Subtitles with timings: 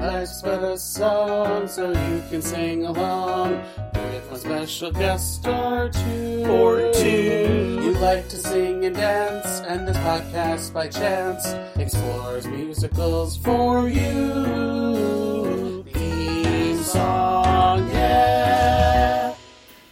[0.00, 6.44] Life's but a song, so you can sing along with a special guest star two.
[6.48, 7.80] Or two.
[7.82, 15.84] You like to sing and dance, and this podcast by chance explores musicals for you.
[15.92, 19.34] Theme song, yeah.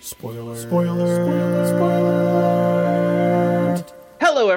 [0.01, 0.57] Spoiler.
[0.57, 1.38] Spoiler, spoiler.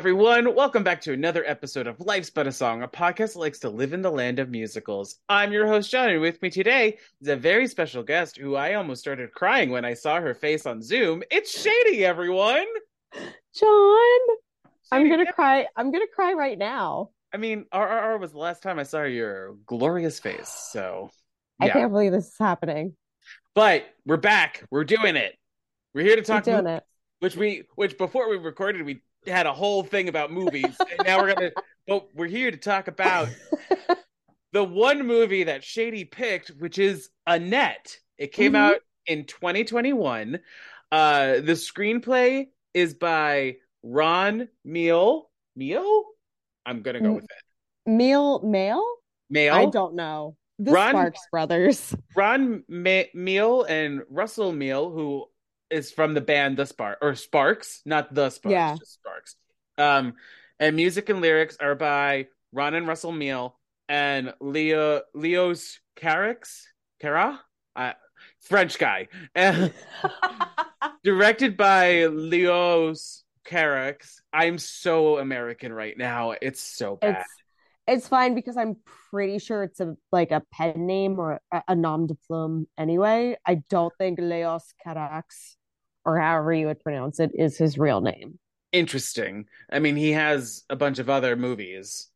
[0.01, 0.55] Everyone.
[0.55, 3.69] Welcome back to another episode of Life's But a Song, a podcast that likes to
[3.69, 5.19] live in the land of musicals.
[5.29, 8.73] I'm your host, Jon, and with me today is a very special guest who I
[8.73, 11.21] almost started crying when I saw her face on Zoom.
[11.29, 12.65] It's Shady, everyone.
[13.13, 14.19] Jon,
[14.91, 15.31] I'm gonna yeah.
[15.33, 15.67] cry.
[15.75, 17.11] I'm gonna cry right now.
[17.31, 21.11] I mean, RRR was the last time I saw your glorious face, so
[21.59, 22.95] I can't believe this is happening.
[23.53, 24.65] But we're back.
[24.71, 25.35] We're doing it.
[25.93, 26.83] We're here to We're talk doing mo- it.
[27.19, 31.19] which we which before we recorded we had a whole thing about movies and now
[31.19, 31.51] we're gonna
[31.87, 33.29] but we're here to talk about
[34.53, 38.57] the one movie that shady picked which is annette it came Mhm.
[38.57, 40.39] out in 2021
[40.91, 46.03] uh the screenplay is by ron meal meal
[46.65, 47.29] i'm gonna go with it
[47.87, 48.83] Meal mail?
[49.31, 49.55] Mail.
[49.55, 50.35] I don't know.
[50.59, 51.95] The Run- Sparks brothers.
[52.15, 55.25] Ron Ma- Meal and Russell Meal, who
[55.71, 58.75] is from the band The Spark or Sparks, not The Sparks, Yeah.
[58.77, 59.35] just Sparks.
[59.77, 60.13] Um,
[60.59, 63.57] and music and lyrics are by Ron and Russell Meal
[63.89, 66.63] and Leo Leos Carax,
[66.99, 67.41] Cara,
[67.75, 67.93] uh,
[68.39, 69.07] French guy,
[71.03, 74.21] directed by Leos Carax.
[74.31, 77.17] I'm so American right now; it's so bad.
[77.21, 77.29] It's
[77.87, 78.77] it's fine because I'm
[79.09, 83.37] pretty sure it's a like a pen name or a, a nom de plume anyway.
[83.45, 85.55] I don't think Leos Carax
[86.05, 88.39] or however you would pronounce it is his real name.
[88.71, 89.45] Interesting.
[89.71, 92.09] I mean, he has a bunch of other movies,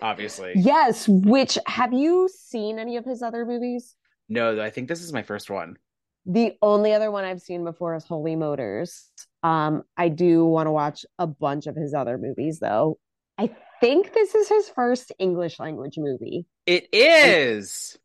[0.00, 0.52] obviously.
[0.56, 3.94] Yes, which have you seen any of his other movies?
[4.28, 5.76] No, I think this is my first one.
[6.26, 9.10] The only other one I've seen before is Holy Motors.
[9.42, 12.98] Um, I do want to watch a bunch of his other movies though.
[13.38, 13.50] I
[13.80, 16.46] think this is his first English language movie.
[16.66, 17.98] It is.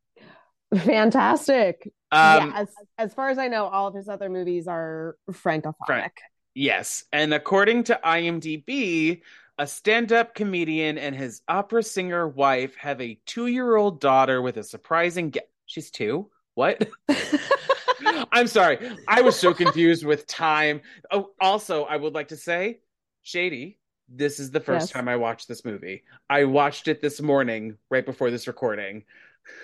[0.73, 1.91] Fantastic.
[2.12, 5.85] Um, yeah, as as far as I know, all of his other movies are francophonic.
[5.85, 6.13] Frank.
[6.53, 7.03] Yes.
[7.12, 9.22] And according to IMDb,
[9.59, 14.41] a stand up comedian and his opera singer wife have a two year old daughter
[14.41, 15.31] with a surprising.
[15.31, 16.29] Ge- She's two?
[16.56, 16.88] What?
[18.31, 18.79] I'm sorry.
[19.07, 20.81] I was so confused with time.
[21.12, 22.79] Oh, also, I would like to say,
[23.24, 23.79] Shady,
[24.09, 24.91] this is the first Yes.
[24.91, 26.03] time I watched this movie.
[26.29, 29.03] I watched it this morning, right before this recording.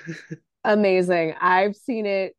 [0.63, 1.35] Amazing.
[1.39, 2.35] I've seen it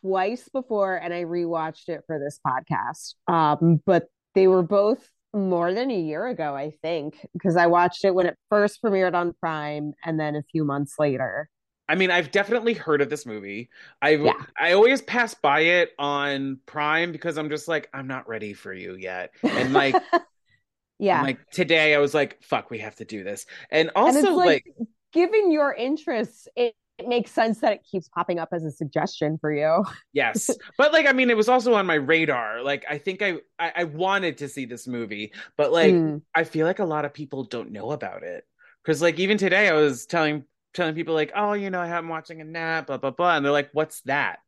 [0.00, 3.14] twice before and I rewatched it for this podcast.
[3.28, 8.04] Um, but they were both more than a year ago, I think, because I watched
[8.04, 11.48] it when it first premiered on Prime and then a few months later.
[11.88, 13.70] I mean, I've definitely heard of this movie.
[14.02, 14.32] I Yeah.
[14.58, 18.72] I always pass by it on Prime because I'm just like I'm not ready for
[18.72, 19.30] you yet.
[19.42, 19.94] And like
[20.98, 21.22] yeah.
[21.22, 23.46] like today I was like fuck, we have to do this.
[23.70, 27.84] And and also it's like, like, given your interests, it, it makes sense that it
[27.90, 29.84] keeps popping up as a suggestion for you.
[30.12, 30.50] yes.
[30.78, 32.62] But like I mean it was also on my radar.
[32.62, 36.22] Like I think I I, I wanted to see this movie, but like Mm.
[36.34, 38.44] I feel like a lot of people don't know about it.
[38.84, 42.40] Cuz like even today I was telling telling people like, "Oh, you know, I'm watching
[42.40, 44.38] Annette, blah blah blah." And they're like, "What's that?"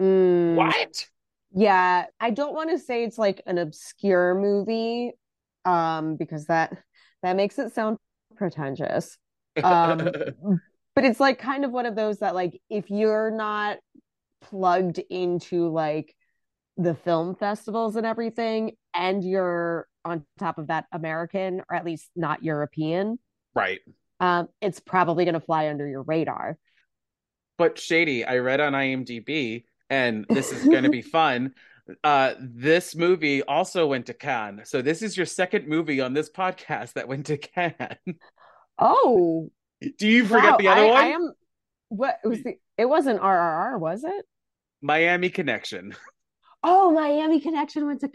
[0.00, 0.54] Mm.
[0.54, 1.08] What?
[1.54, 5.12] Yeah, I don't want to say it's like an obscure movie,
[5.64, 6.76] um, because that
[7.22, 7.98] that makes it sound
[8.36, 9.18] pretentious.
[9.62, 10.08] Um,
[10.94, 13.78] but it's like kind of one of those that like if you're not
[14.42, 16.14] plugged into like
[16.76, 22.10] the film festivals and everything, and you're on top of that American or at least
[22.16, 23.18] not European,
[23.54, 23.80] right.
[24.20, 26.58] um, it's probably going to fly under your radar.
[27.58, 31.54] But Shady, I read on IMDb, and this is going to be fun.
[32.02, 34.62] Uh, this movie also went to Cannes.
[34.64, 37.98] So this is your second movie on this podcast that went to Cannes.
[38.78, 39.50] Oh,
[39.98, 40.96] Do you forget wow, the other I, one?
[40.96, 41.32] I am.
[41.88, 42.54] What was the?
[42.78, 44.24] It wasn't RRR, was it?
[44.80, 45.94] Miami Connection.
[46.64, 48.10] Oh, Miami Connection went to.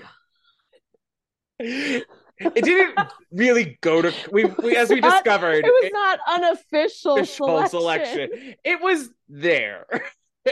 [1.59, 2.05] It
[2.39, 2.97] didn't
[3.29, 5.65] really go to we, we as we Not- discovered.
[5.65, 8.29] It was not unofficial official selection.
[8.29, 8.55] selection.
[8.63, 9.85] It was there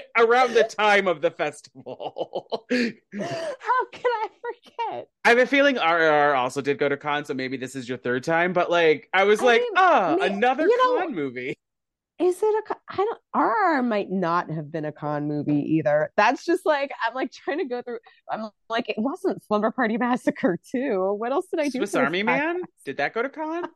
[0.18, 2.66] around the time of the festival.
[2.72, 5.08] How can I forget?
[5.24, 7.98] I have a feeling RRR also did go to Cannes, so maybe this is your
[7.98, 8.54] third time.
[8.54, 11.56] But like, I was I like, mean, ah, another you know- Cannes movie.
[12.18, 12.76] Is it a?
[12.90, 13.20] I don't.
[13.36, 16.14] RRR might not have been a Cannes movie either.
[16.16, 18.00] That's just like I'm like trying to go through.
[18.32, 21.14] I'm like it wasn't Slumber Party Massacre too.
[21.18, 21.80] What else did I do?
[21.80, 22.24] Swiss Army?
[22.24, 22.62] Man?
[22.86, 23.66] Did that go to Cannes?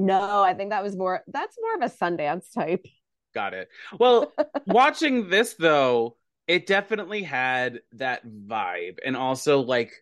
[0.00, 1.22] No, I think that was more.
[1.26, 2.86] That's more of a Sundance type.
[3.34, 3.68] Got it.
[3.98, 4.32] Well,
[4.66, 6.16] watching this though,
[6.46, 9.92] it definitely had that vibe and also like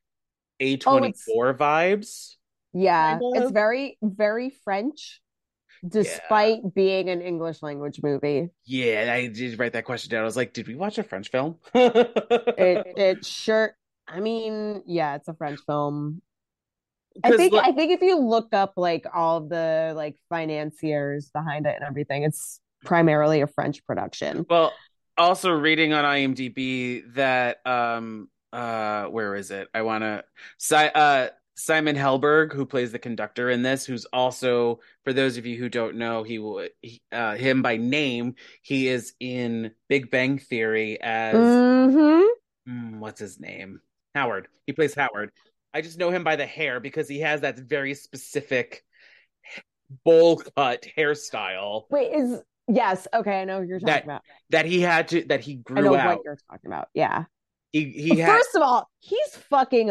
[0.61, 2.35] A24 vibes.
[2.73, 5.23] Yeah, it's very, very French,
[5.87, 8.51] despite being an English language movie.
[8.65, 10.23] Yeah, I did write that question down.
[10.23, 11.57] I was like, did we watch a French film?
[11.75, 13.75] It it sure
[14.09, 16.23] I mean, yeah, it's a French film.
[17.25, 21.67] I think like- I think if you look up like all the like financiers behind
[21.67, 24.47] it and everything, it's primarily a French production.
[24.49, 24.73] Well,
[25.19, 29.69] also reading on IMDb that um uh where is it?
[29.75, 30.25] I want to
[30.59, 31.29] si uh
[31.59, 35.71] Simon Helberg, who plays the conductor in this, who's also for those of you who
[35.71, 41.01] don't know, he will he, uh him by name, he is in Big Bang Theory
[41.01, 42.23] as hmm
[42.69, 43.81] mm, what's his name?
[44.15, 44.49] Howard.
[44.67, 45.31] He plays Howard.
[45.73, 48.83] I just know him by the hair because he has that very specific
[50.05, 54.23] bowl cut hairstyle Wait, is yes, okay, I know you're talking That about.
[54.51, 56.17] that he had to that he grew I know out.
[56.17, 56.89] what you're talking about.
[56.95, 57.25] Yeah.
[57.73, 59.91] He he had First of all, he's fucking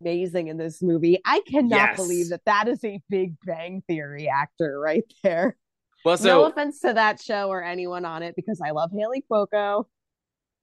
[0.00, 1.20] amazing in this movie.
[1.24, 1.96] I cannot Yes.
[1.96, 5.56] believe that that is a Big Bang Theory actor right there.
[6.04, 9.84] well no offense to that show or anyone on it because I love Kaley Cuoco.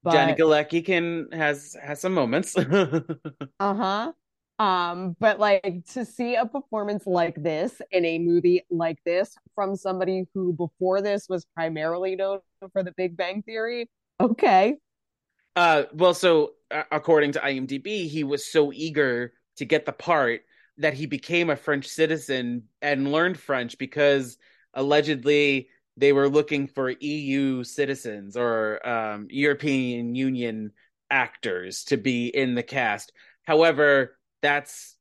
[0.04, 2.56] But Johnny Galecki can has has some moments.
[3.60, 4.12] uh-huh.
[4.60, 9.76] Um, but like to see a performance like this in a movie like this from
[9.76, 12.40] somebody who before this was primarily known
[12.74, 13.90] for the Big Bang Theory.
[14.20, 14.78] Okay.
[15.56, 20.42] uh well so uh, according to IMDb, he was so eager to get the part
[20.78, 24.38] that he became a French citizen and learned French because
[24.74, 30.72] allegedly they were looking for EU citizens or um European Union
[31.10, 33.12] actors to be in the cast.
[33.44, 34.96] However, that's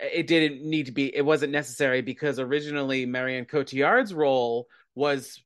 [0.00, 5.40] it didn't need to be it wasn't necessary because originally Marion Cotillard's role was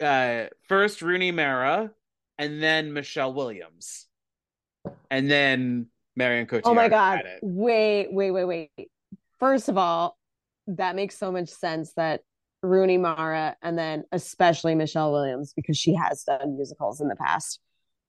[0.00, 1.90] uh first Rooney Mara
[2.38, 4.06] and then Michelle Williams.
[5.10, 6.62] And then Marion Cotillard.
[6.66, 7.22] Oh my God.
[7.42, 8.90] Wait, wait, wait, wait.
[9.38, 10.16] First of all,
[10.68, 12.22] that makes so much sense that
[12.62, 17.60] Rooney Mara and then especially Michelle Williams because she has done musicals in the past.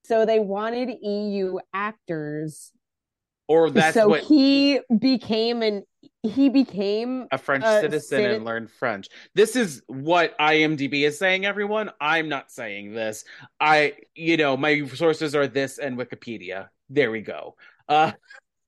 [0.05, 2.71] So they wanted EU actors.
[3.49, 5.83] Or that's so what he became an
[6.21, 9.07] he became a French uh, citizen citi- and learned French.
[9.33, 11.89] This is what IMDb is saying, everyone.
[11.99, 13.25] I'm not saying this.
[13.59, 16.67] I, you know, my sources are this and Wikipedia.
[16.89, 17.55] There we go.
[17.87, 18.11] Uh,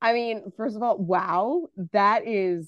[0.01, 2.67] I mean, first of all, wow, that is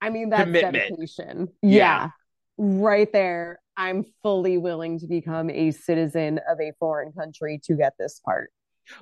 [0.00, 0.74] I mean that's Commitment.
[0.74, 1.48] dedication.
[1.62, 1.70] Yeah.
[1.70, 2.08] yeah.
[2.56, 3.60] Right there.
[3.76, 8.50] I'm fully willing to become a citizen of a foreign country to get this part.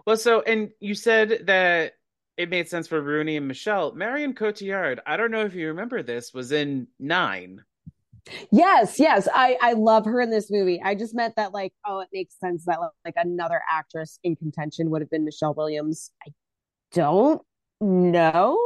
[0.06, 1.94] well, so, and you said that
[2.36, 3.92] it made sense for Rooney and Michelle.
[3.92, 7.62] Marion Cotillard, I don't know if you remember this, was in Nine.
[8.50, 9.28] Yes, yes.
[9.32, 10.80] I I love her in this movie.
[10.82, 14.90] I just meant that like, oh, it makes sense that like another actress in contention
[14.90, 16.10] would have been Michelle Williams.
[16.26, 16.32] I
[16.92, 17.42] don't
[17.80, 18.58] know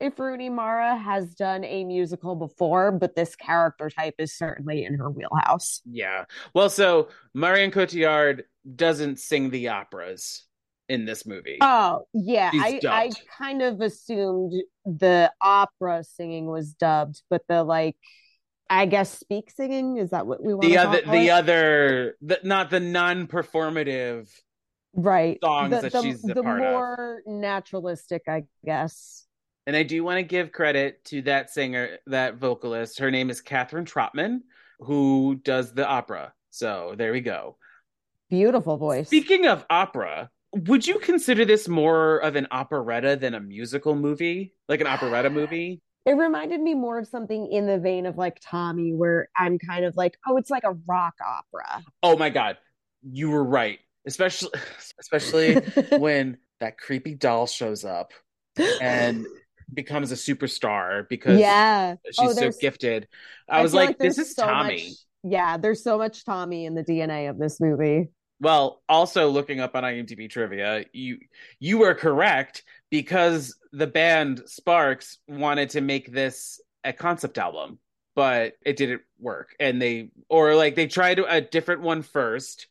[0.00, 4.94] if Rooney Mara has done a musical before, but this character type is certainly in
[4.94, 5.80] her wheelhouse.
[5.86, 6.24] Yeah.
[6.52, 8.42] Well, so Marion Cotillard
[8.74, 10.45] doesn't sing the operas
[10.88, 11.58] in this movie.
[11.60, 12.50] Oh, yeah.
[12.50, 14.52] She's I I kind of assumed
[14.84, 17.96] the opera singing was dubbed, but the like
[18.68, 22.70] I guess speak singing is that what we want the other, the other, the, not
[22.70, 24.28] the non-performative.
[24.94, 26.70] right songs the, that the, she's the part of.
[26.72, 29.26] more naturalistic i guess
[29.66, 32.98] And I do want to give credit to that singer, that vocalist.
[32.98, 34.40] Her name is Catherine Trottmann,
[34.78, 36.32] who does the opera.
[36.50, 37.56] So there we go.
[38.30, 40.30] beautiful voice Speaking of opera,
[40.64, 44.54] would you consider this more of an operetta than a musical movie?
[44.68, 45.82] Like an operetta movie?
[46.04, 49.84] it reminded me more of something in the vein of like tommy where i'm kind
[49.84, 52.58] of like oh it's like a rock opera Oh my god.
[53.02, 53.80] You were right.
[54.06, 54.50] Especially
[55.00, 55.54] especially
[55.98, 58.12] when that creepy doll shows up
[58.80, 59.26] and
[59.74, 63.08] becomes a superstar because yeah she's Oh, so gifted.
[63.48, 64.74] I, was feel like, this is so Tommy.
[64.88, 64.96] much-
[65.32, 69.74] yeah there's so much tommy in the dna of this movie Well, also looking up
[69.74, 71.18] on IMDb trivia, you
[71.58, 77.78] you were correct because the band Sparks wanted to make this a concept album,
[78.14, 79.56] but it didn't work.
[79.58, 82.66] And they or like they tried a different one first,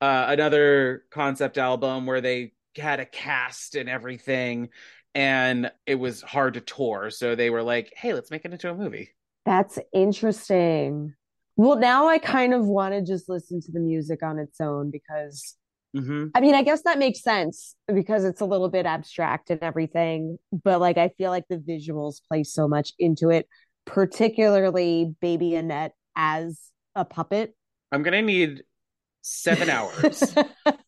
[0.00, 4.70] uh, another concept album where they had a cast and everything,
[5.14, 7.10] and it was hard to tour.
[7.10, 9.10] So they were like, "Hey, let's make it into a movie."
[9.44, 11.14] that's interesting
[11.56, 14.90] well now i kind of want to just listen to the music on its own
[14.90, 15.56] because
[15.94, 19.62] hmm I mean, I guess that makes sense because it's a little bit abstract and
[19.62, 23.46] everything, but like I feel like the visuals play so much into it,
[23.84, 26.60] particularly Baby Annette as
[26.96, 27.54] a puppet.
[27.92, 28.64] I'm gonna need
[29.22, 30.34] seven hours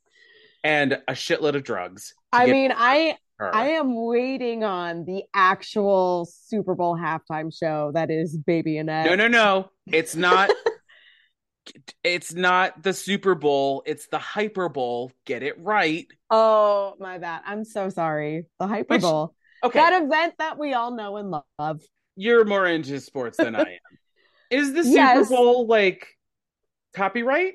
[0.65, 2.15] and a shitload of drugs.
[2.33, 8.11] I get mean, I I am waiting on the actual Super Bowl halftime show that
[8.11, 9.07] is Baby Annette.
[9.07, 9.71] No, no, no.
[9.87, 10.51] It's not.
[12.05, 13.83] it's not the Super Bowl.
[13.87, 15.13] It's the Hyper Bowl.
[15.25, 16.07] Get it right.
[16.31, 17.43] Oh, my bad.
[17.45, 18.47] I'm so sorry.
[18.59, 19.35] The Hyper Which- Bowl.
[19.65, 21.81] Okay, That event that we all know and love.
[22.15, 23.99] you're more into sports than I am.
[24.51, 25.29] Is the Super Yes.
[25.29, 26.07] Bowl like
[26.95, 27.55] copyright?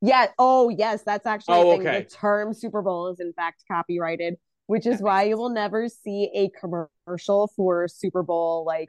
[0.00, 0.28] Yeah.
[0.38, 1.02] Oh, yes.
[1.02, 2.02] That's actually Oh, okay.
[2.02, 4.36] The term Super Bowl is in fact copyrighted,
[4.72, 8.88] which is why you will never see a commercial for Super Bowl like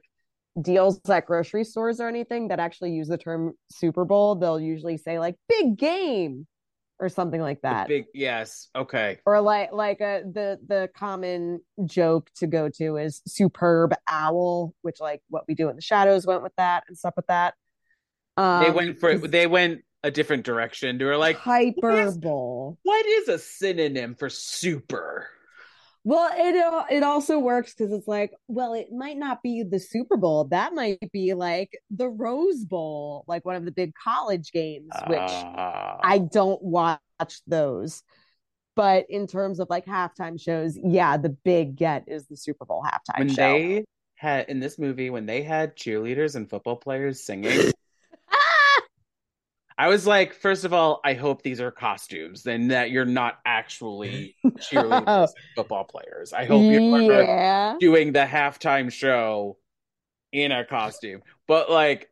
[0.61, 4.35] deals at grocery stores or anything that actually use the term Super Bowl.
[4.35, 6.47] They'll usually say like big game
[6.99, 7.87] or something like The that.
[7.89, 8.69] big yes.
[8.73, 9.19] Okay.
[9.25, 15.01] or like like uh, the the common joke to go to is superb owl, which
[15.01, 17.55] like what we do in the shadows went with that and stuff with that.
[18.37, 20.97] Um, they went for they went a different direction.
[20.97, 22.75] They were like, hyperbole.
[22.83, 25.27] what is a synonym for super?
[26.05, 30.17] Well, it it also works because it's like, well, it might not be the Super
[30.17, 30.45] Bowl.
[30.45, 35.19] That might be like the Rose Bowl, like one of the big college games, which
[35.19, 35.99] Ah.
[36.03, 36.99] I don't watch
[37.47, 38.03] those.
[38.75, 42.83] But in terms of like halftime shows, yeah, the big get is the Super Bowl
[42.83, 43.35] halftime when show.
[43.35, 47.71] they had in this movie when they had cheerleaders and football players singing
[49.77, 53.39] i was like first of all i hope these are costumes and that you're not
[53.45, 57.75] actually cheerleaders football players i hope you're yeah.
[57.79, 59.57] doing the halftime show
[60.31, 62.09] in a costume but like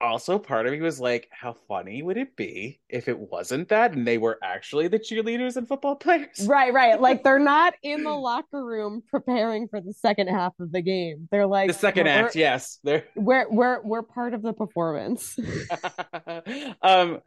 [0.00, 3.92] also part of me was like how funny would it be if it wasn't that
[3.92, 7.00] and they were actually the cheerleaders and football players Right, right.
[7.08, 11.28] Like they're not in the locker room preparing for the second half of the game.
[11.30, 15.36] They're like the second act yes they're We're we're we're part of the performance.
[16.82, 17.20] um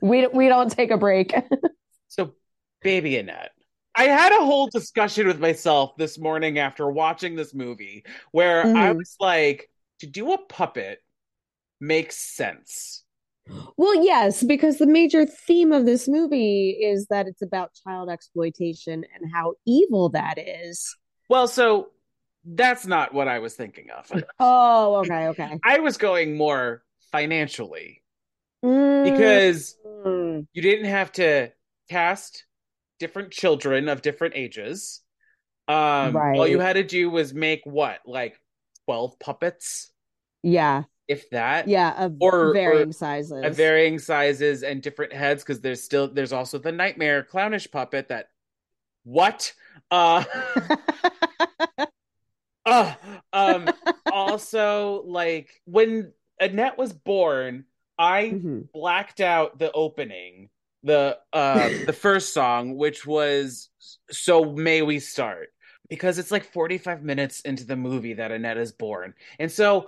[0.00, 1.32] we we don't take a break.
[2.08, 2.34] So,
[2.82, 3.52] Baby Annette.
[3.94, 8.92] I had a whole discussion with myself this morning after watching this movie where I
[8.92, 8.96] Mhm.
[8.98, 11.00] was like, to do a puppet
[11.80, 13.04] makes sense.
[13.76, 19.04] Well, yes, because the major theme of this movie is that it's about child exploitation
[19.14, 20.96] and how evil that is.
[21.28, 21.88] Well, so
[22.44, 24.10] that's not what I was thinking of.
[24.40, 25.58] Oh, okay, okay.
[25.64, 28.02] I was going more financially
[28.64, 30.46] Mm, because mm.
[30.52, 31.52] you didn't have to
[31.88, 32.44] cast
[32.98, 35.02] different children of different ages.
[35.68, 38.38] Um, all you had to do was make what, like
[38.86, 39.92] 12 puppets,
[40.42, 41.68] yeah, if that?
[41.68, 43.44] yeah, of Or- or varying sizes.
[43.44, 48.08] at varying sizes and different heads because there's still there's also the nightmare clownish puppet
[48.08, 48.28] that
[49.04, 49.52] what
[49.90, 50.24] uh
[52.66, 52.94] uh
[53.32, 53.68] um
[54.10, 57.64] also like when Annette was born
[57.98, 58.72] I Mhm.
[58.72, 60.50] blacked out the opening
[60.82, 63.70] the uh the first song which was
[64.10, 65.48] so may we start
[65.88, 69.86] because it's like 45 minutes into the movie that Annette is born and so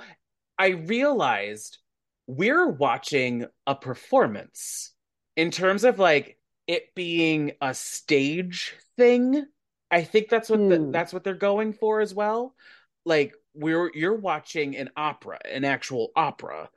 [0.59, 1.79] I realized
[2.27, 4.93] we're watching a performance
[5.37, 9.47] in terms of like it being a stage thing.
[9.91, 10.93] I think that's what the, Hmm.
[10.93, 12.55] that's what they're going for as well.
[13.05, 16.69] Like we're you're watching an opera, an actual opera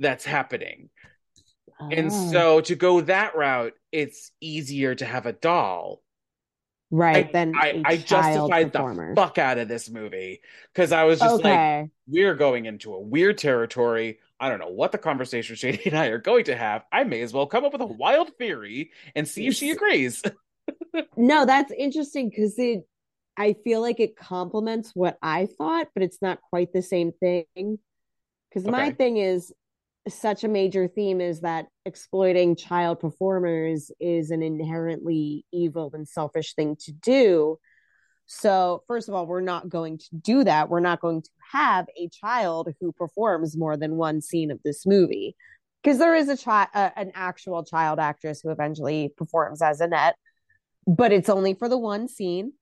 [0.00, 0.90] that's happening.
[1.90, 6.02] And Oh, so to go that route, it's easier to have a doll.
[6.90, 9.14] Right, I then I, child justified performer.
[9.14, 10.40] the fuck out of this movie
[10.72, 14.18] because I was just like we're going into a weird territory.
[14.38, 16.84] I don't know what the conversation Shady and I are going to have.
[16.92, 20.22] I may as well come up with a wild theory and see if she agrees.
[21.16, 22.86] No, that's interesting because it
[23.36, 27.78] I feel like it complements what I thought, but it's not quite the same thing.
[28.48, 29.52] Because my thing is
[30.08, 36.54] such a major theme is that exploiting child performers is an inherently evil and selfish
[36.54, 37.58] thing to do.
[38.26, 40.68] So, first of all, we're not going to do that.
[40.68, 44.84] We're not going to have a child who performs more than one scene of this
[44.84, 45.36] movie.
[45.82, 50.16] Because there is a child, uh, an actual child actress who eventually performs as Annette,
[50.86, 52.52] but it's only for the one scene.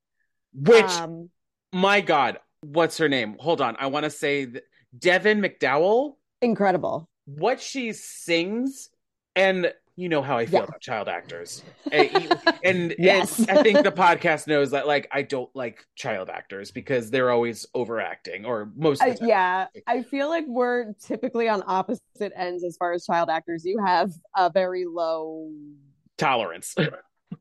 [0.53, 1.31] Which, Um,
[1.73, 3.37] my God, what's her name?
[3.39, 3.77] Hold on.
[3.79, 4.65] I want to say th-
[4.99, 6.17] Devyn McDowell.
[6.43, 7.09] incredible.
[7.27, 8.91] What she sings,
[9.37, 10.65] and you know how I feel Yeah.
[10.65, 11.63] about child actors.
[11.93, 12.09] Eh,
[12.65, 13.39] and, and, Yes.
[13.39, 17.31] and I think the podcast knows that, like, I don't like child actors because they're
[17.31, 19.17] always overacting, or most time.
[19.23, 23.65] yeah, I feel like we're typically on opposite ends as far as child actors.
[23.65, 25.51] You have a very low.
[26.19, 26.75] tolerance.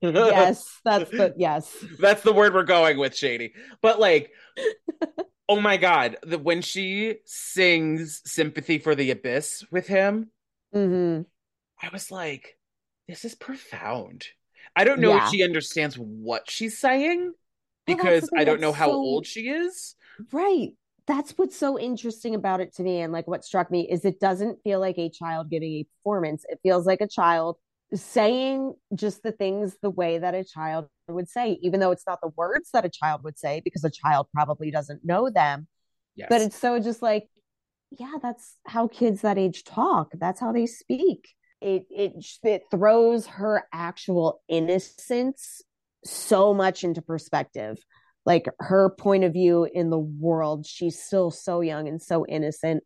[0.02, 1.72] Yes, that's the yes.
[2.00, 3.54] That's the word we're going with, Shady.
[3.82, 4.32] But like,
[5.50, 10.32] oh my god, the, when she sings "Sympathy for the Abyss" with him,
[10.74, 11.24] mm-hmm.
[11.82, 12.58] I was like,
[13.08, 14.26] this is profound.
[14.76, 15.26] I don't know Yeah.
[15.26, 17.34] if she understands what she's saying
[17.86, 19.96] because the thing I don't know how so- old she is.
[20.32, 20.70] Right.
[21.06, 23.02] That's what's so interesting about it to me.
[23.02, 26.46] And like what struck me is it doesn't feel like a child giving a performance.
[26.48, 27.58] It feels like a child
[27.94, 32.20] saying just the things the way that a child would say, even though it's not
[32.22, 35.68] the words that a child would say, because a child probably doesn't know them.
[36.16, 36.28] Yes.
[36.30, 37.28] But it's so just like,
[37.92, 40.12] yeah, that's how kids that age talk.
[40.14, 41.30] That's how they speak.
[41.62, 45.62] It it it throws her actual innocence
[46.04, 47.78] so much into perspective.
[48.26, 52.84] Like her point of view in the world, she's still so young and so innocent.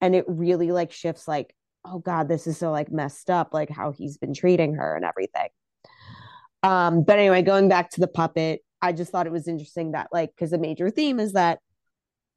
[0.00, 3.70] And it really like shifts like, oh God, this is so like messed up, like
[3.70, 5.48] how he's been treating her and everything.
[6.64, 10.08] Um, but anyway, going back to the puppet, I just thought it was interesting that
[10.12, 11.58] like because a major theme is that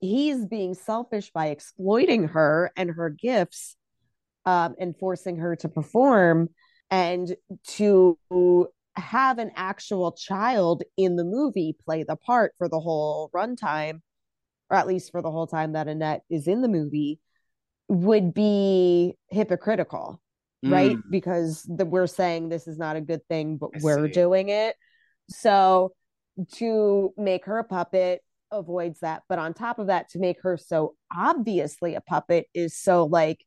[0.02, 3.78] he's being selfish by exploiting her and her gifts
[4.46, 6.50] um, and forcing her to perform
[6.92, 8.18] and to
[8.98, 14.02] have an actual child in the movie play the part for the whole runtime
[14.70, 17.20] or at least for the whole time that annette is in the movie
[17.88, 20.20] would be hypocritical
[20.64, 20.98] right?
[20.98, 24.14] Mm, because the, we're saying this is not a good thing but I we're see.
[24.14, 24.76] doing it.
[25.30, 25.94] So
[26.54, 28.22] to make her a puppet
[28.52, 32.78] avoids that but on top of that to make her so obviously a puppet is
[32.78, 33.44] so like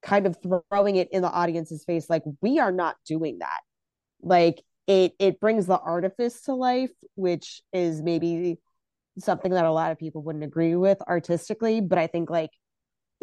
[0.00, 0.36] kind of
[0.70, 3.60] throwing it in the audience's face like we are not doing that.
[4.22, 8.58] Like it it brings the artifice to life which is maybe
[9.18, 12.50] something that a lot of people wouldn't agree with artistically but i think like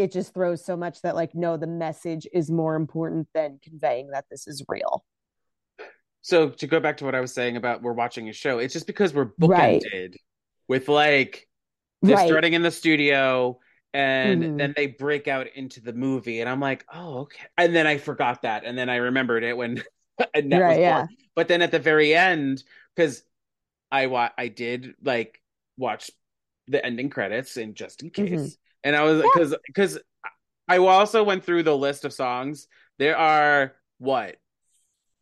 [0.01, 4.09] it just throws so much that like no the message is more important than conveying
[4.11, 5.05] that this is real
[6.21, 8.73] So to go back to what I was saying about we're watching a show, it's
[8.73, 9.81] just because we're Right.
[9.83, 10.15] bookended
[10.67, 11.47] with like
[12.01, 13.59] they're right starting in the studio
[13.93, 14.57] and Mhm.
[14.57, 17.45] then they break out into the movie and I'm like, oh, okay.
[17.57, 18.65] And then I forgot that.
[18.65, 19.83] And then I remembered it when
[20.33, 21.07] Annette was Right, born.
[21.09, 21.15] yeah.
[21.35, 22.63] But then at the very end,
[22.95, 23.23] because
[23.91, 25.41] I wa- I did like
[25.77, 26.11] watch
[26.67, 28.27] the ending credits and just in case.
[28.29, 28.57] Mhm.
[28.83, 29.29] And I was Yeah.
[29.33, 29.99] because because
[30.67, 32.67] I also went through the list of songs.
[32.97, 34.37] There are what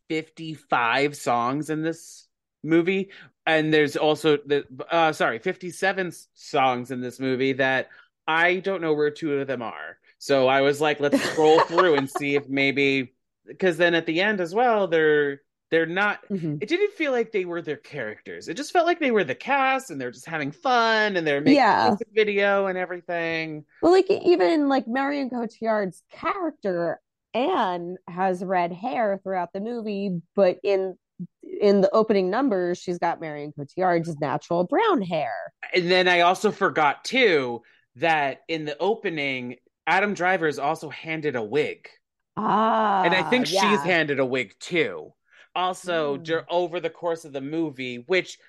[0.09, 2.27] 55 songs in this
[2.63, 3.09] movie
[3.45, 7.87] and there's also the uh sorry fifty seven songs in this movie that
[8.27, 9.97] I don't know where two of them are.
[10.17, 13.13] So I was like let's scroll through and see if maybe
[13.47, 15.41] because then at the end as well they're
[15.71, 16.61] they're not Mhm.
[16.61, 18.47] it didn't feel like they were their characters.
[18.47, 21.41] It just felt like they were the cast and they're just having fun and they're
[21.41, 21.95] making Yeah.
[22.13, 23.65] video and everything.
[23.81, 26.99] Well, like even like Marion Cotillard's character
[27.35, 30.97] Anne has red hair throughout the movie, but in
[31.43, 35.33] in the opening numbers, she's got Marion Cotillard's natural brown hair.
[35.73, 37.61] And then I also forgot too
[37.95, 41.89] that in the opening, Adam Driver is also handed a wig.
[42.37, 45.13] Ah, and I think she's handed a wig too.
[45.59, 46.23] Also, Mm.
[46.23, 48.39] dur- over the course of the movie, which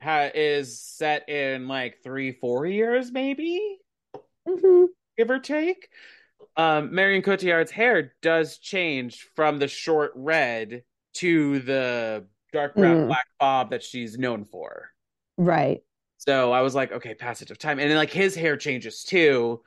[0.00, 3.78] ha- is set in like three, four years, maybe,
[4.48, 4.88] Mhm.
[5.18, 5.90] give or take.
[6.56, 13.06] Um, Marion Cotillard's hair does change from the short red to the dark brown Mm.
[13.08, 14.90] black bob that she's known for.
[15.36, 15.84] Right.
[16.16, 17.78] So I was like, okay, passage of time.
[17.78, 19.62] And then like his hair changes too.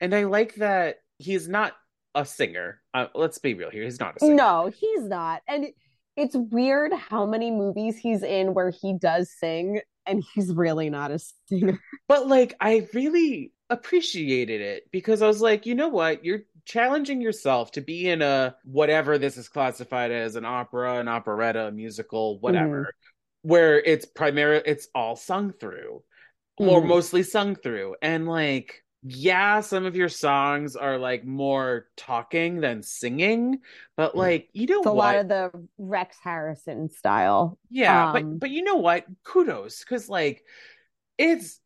[0.00, 1.76] And I like that he's not
[2.14, 2.82] a singer.
[2.92, 3.84] Uh, let's be real here.
[3.84, 4.34] He's not a singer.
[4.34, 5.42] No, he's not.
[5.48, 5.72] And
[6.16, 11.10] it's weird how many movies he's in where he does sing and he's really not
[11.10, 11.18] a
[11.48, 11.80] singer.
[12.08, 16.24] But like I really appreciated it because I was like, you know what?
[16.24, 21.06] You're challenging yourself to be in a whatever this is classified as an opera, an
[21.06, 22.92] operetta, a musical, whatever,
[23.42, 26.02] where it's primarily it's all sung through.
[26.58, 26.88] Or Mhm.
[26.88, 27.96] mostly sung through.
[28.02, 33.60] And like yeah, some of your songs are like more talking than singing,
[33.96, 34.92] but like you know It's a what?
[34.92, 37.58] lot of the Rex Harrison style.
[37.70, 39.06] Yeah, Um, but but you know what?
[39.24, 40.44] Kudos, because like
[41.18, 41.60] it's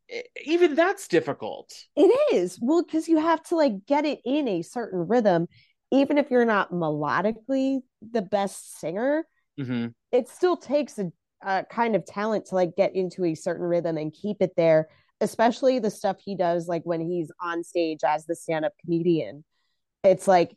[0.44, 1.72] even that's difficult.
[1.96, 2.58] It is.
[2.60, 5.48] Well, because you have to like get it in a certain rhythm.
[5.90, 9.26] Even if you're not melodically the best singer,
[9.58, 13.66] hmm it still takes a, a kind of talent to like get into a certain
[13.66, 14.88] rhythm and keep it there,
[15.24, 19.44] especially the stuff he does like when he's on stage as the stand-up comedian.
[20.04, 20.56] It's like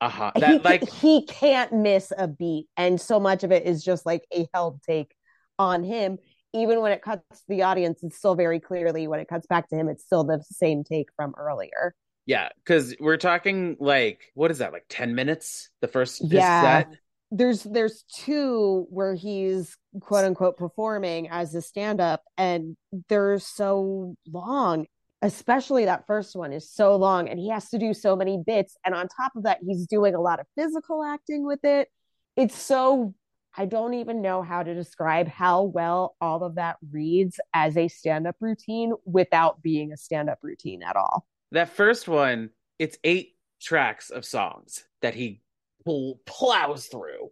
[0.00, 0.32] Uh-huh.
[0.34, 2.66] he, like he can't miss a beat.
[2.76, 5.12] And so much of it is just like a held take
[5.58, 6.18] on him.
[6.54, 9.68] Even when it cuts to the audience, it's still very clearly when it cuts back
[9.68, 11.94] to him, it's still the same take from earlier.
[12.26, 15.70] yeah, because we're talking like what is that, like 10 minutes?
[15.80, 16.84] The first Yeah.
[16.84, 16.88] set?
[17.30, 22.76] There's there's two where he's quote unquote performing as a stand-up and
[23.08, 24.86] they're so long.
[25.20, 28.76] especially that first one is so long and he has to do so many bits
[28.84, 31.88] and on top of that he's doing a lot of physical acting with it
[32.36, 33.12] it's so
[33.56, 37.88] i don't even know how to describe how well all of that reads as a
[37.88, 44.10] stand-up routine without being a stand-up routine at all That first one, it's eight tracks
[44.10, 45.40] of songs that he
[45.88, 47.30] pull, plows through.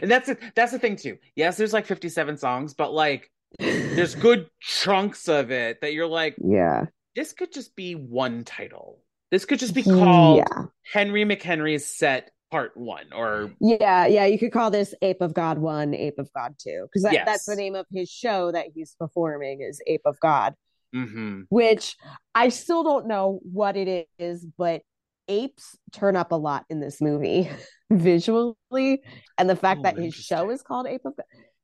[0.00, 0.38] And that's it.
[0.54, 1.18] That's the thing too.
[1.34, 6.36] Yes, there's like 57 songs, but like there's good chunks of it that you're like,
[6.38, 9.00] yeah this could just be one title.
[9.30, 14.38] This could just be called yeah Henry McHenry's Set Part One, or yeah yeah you
[14.38, 17.26] could call this ape of god 1 ape of god 2 because that, Yes.
[17.26, 20.54] that's the name of his show that he's performing is ape of god
[20.94, 21.46] Mhm.
[21.48, 21.96] which
[22.34, 24.82] I still don't know what it is, but
[25.28, 27.50] apes turn up a lot in this movie
[27.90, 29.02] visually.
[29.38, 31.14] And the fact Oh, that his show is called Ape of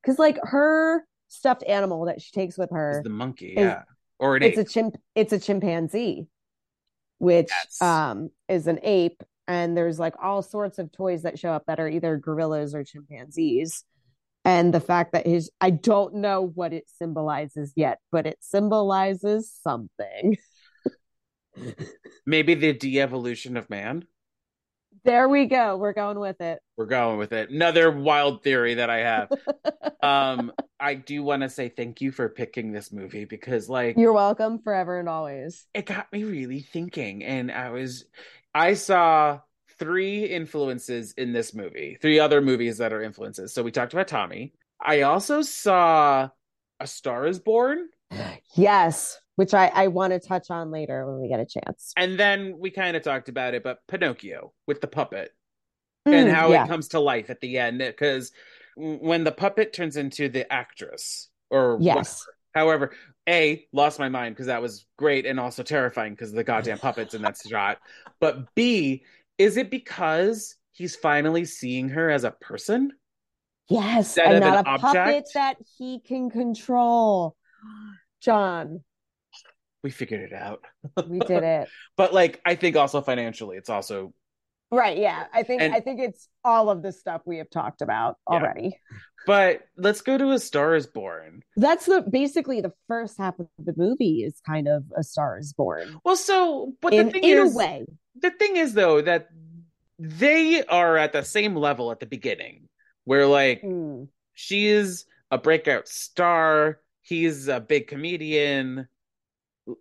[0.01, 3.83] because like her stuffed animal that she takes with is her, the monkey, is- yeah,
[4.19, 4.67] or an it's ape.
[4.67, 6.27] a chimp it's a chimpanzee,
[7.19, 7.81] which Yes.
[7.81, 9.21] um is an ape.
[9.47, 12.83] And there's like all sorts of toys that show up that are either gorillas or
[12.85, 13.83] chimpanzees.
[14.45, 19.51] And the fact that his, I don't know what it symbolizes yet, but it symbolizes
[19.63, 20.37] something.
[22.25, 24.05] Maybe the de-evolution of man.
[25.05, 25.75] There we go.
[25.75, 26.59] We're going with it.
[26.77, 27.49] We're going with it.
[27.49, 29.29] Another wild theory that I have.
[30.03, 34.13] um, I do want to say thank you for picking this movie because, like, You're
[34.13, 35.65] welcome forever and always.
[35.73, 38.05] it got me really thinking, and I was,
[38.53, 39.39] I saw
[39.77, 43.53] three influences in this movie, three other movies that are influences.
[43.53, 44.53] So we talked about Tommy.
[44.79, 46.29] I also saw
[46.79, 47.89] A Star Is Born,
[48.55, 51.91] Yes, which I, I want to touch on later when we get a chance.
[51.97, 55.31] and then we kind of talked about it, but Pinocchio with the puppet.
[56.05, 56.65] and Mm, how yeah.
[56.65, 58.31] it comes to life at the end because
[58.75, 62.25] when the puppet turns into the actress or Yes.
[62.53, 62.95] whatever, however
[63.29, 66.77] a lost my mind because that was great and also terrifying because of the goddamn
[66.77, 67.77] puppets in that shot
[68.19, 69.03] but b
[69.37, 72.91] is it because he's finally seeing her as a person
[73.69, 74.17] Yes.
[74.17, 77.35] And not an a puppet that he can control.
[78.21, 78.83] Jon,
[79.83, 80.63] we figured it out
[81.07, 81.67] we did it.
[81.97, 84.13] but like i think also financially it's also
[84.71, 84.97] Right.
[84.97, 85.25] Yeah.
[85.31, 88.37] I think And- I think it's all of the stuff we have talked about Yeah.
[88.37, 88.79] already.
[89.27, 93.47] but let's go to a star is born That's the basically the first half of
[93.59, 95.99] the movie is kind of a star is born.
[96.03, 97.85] well so but in the thing in is a way.
[98.19, 99.27] the thing is though that
[99.99, 102.67] they are at the same level at the beginning
[103.03, 104.07] where like Mm.
[104.33, 108.87] she is a breakout star he's a big comedian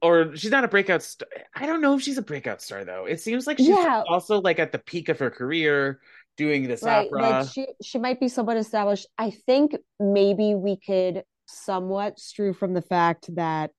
[0.00, 3.04] or she's not a breakout star i don't know if she's a breakout star though
[3.04, 4.02] it seems like she's Yeah.
[4.08, 6.00] also like at the peak of her career
[6.36, 7.08] doing this Right.
[7.12, 9.06] opera Like she she might be somewhat established.
[9.18, 13.70] I think maybe we could somewhat strew from the fact that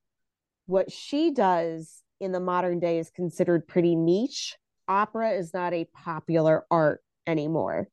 [0.68, 4.56] what she does in the modern day is considered pretty niche.
[4.88, 7.88] Opera is not a popular art anymore.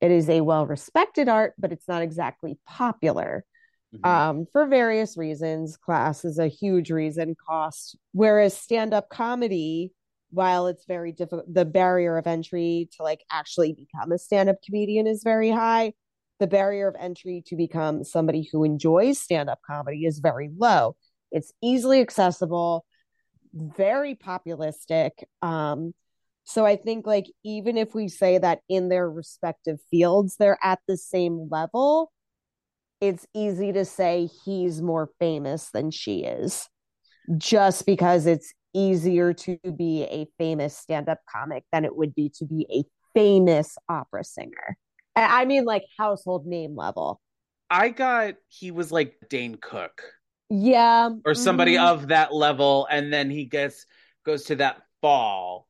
[0.00, 3.44] It is a well respected art, but it's not exactly popular.
[3.94, 4.08] Mhm.
[4.08, 5.76] um, for various reasons.
[5.76, 7.96] Class is a huge reason, cost.
[8.12, 9.92] Whereas stand up comedy,
[10.30, 14.56] while it's very difficult, the barrier of entry to like actually become a stand up
[14.64, 15.92] comedian is very high.
[16.40, 20.96] The barrier of entry to become somebody who enjoys stand up comedy is very low.
[21.30, 22.84] It's easily accessible,
[23.54, 25.10] very populistic.
[25.42, 25.94] Um,
[26.42, 30.80] so I think like even if we say that in their respective fields they're at
[30.88, 32.10] the same level,
[33.08, 36.68] it's easy to say he's more famous than she is
[37.36, 42.44] just because it's easier to be a famous stand-up comic than it would be to
[42.44, 42.84] be a
[43.16, 44.76] famous opera singer.
[45.16, 47.20] I I mean like household name level.
[47.70, 50.02] I got he was like dane cook.
[50.50, 53.86] Yeah or somebody mm, of that level and then he gets
[54.24, 55.68] goes to that fall.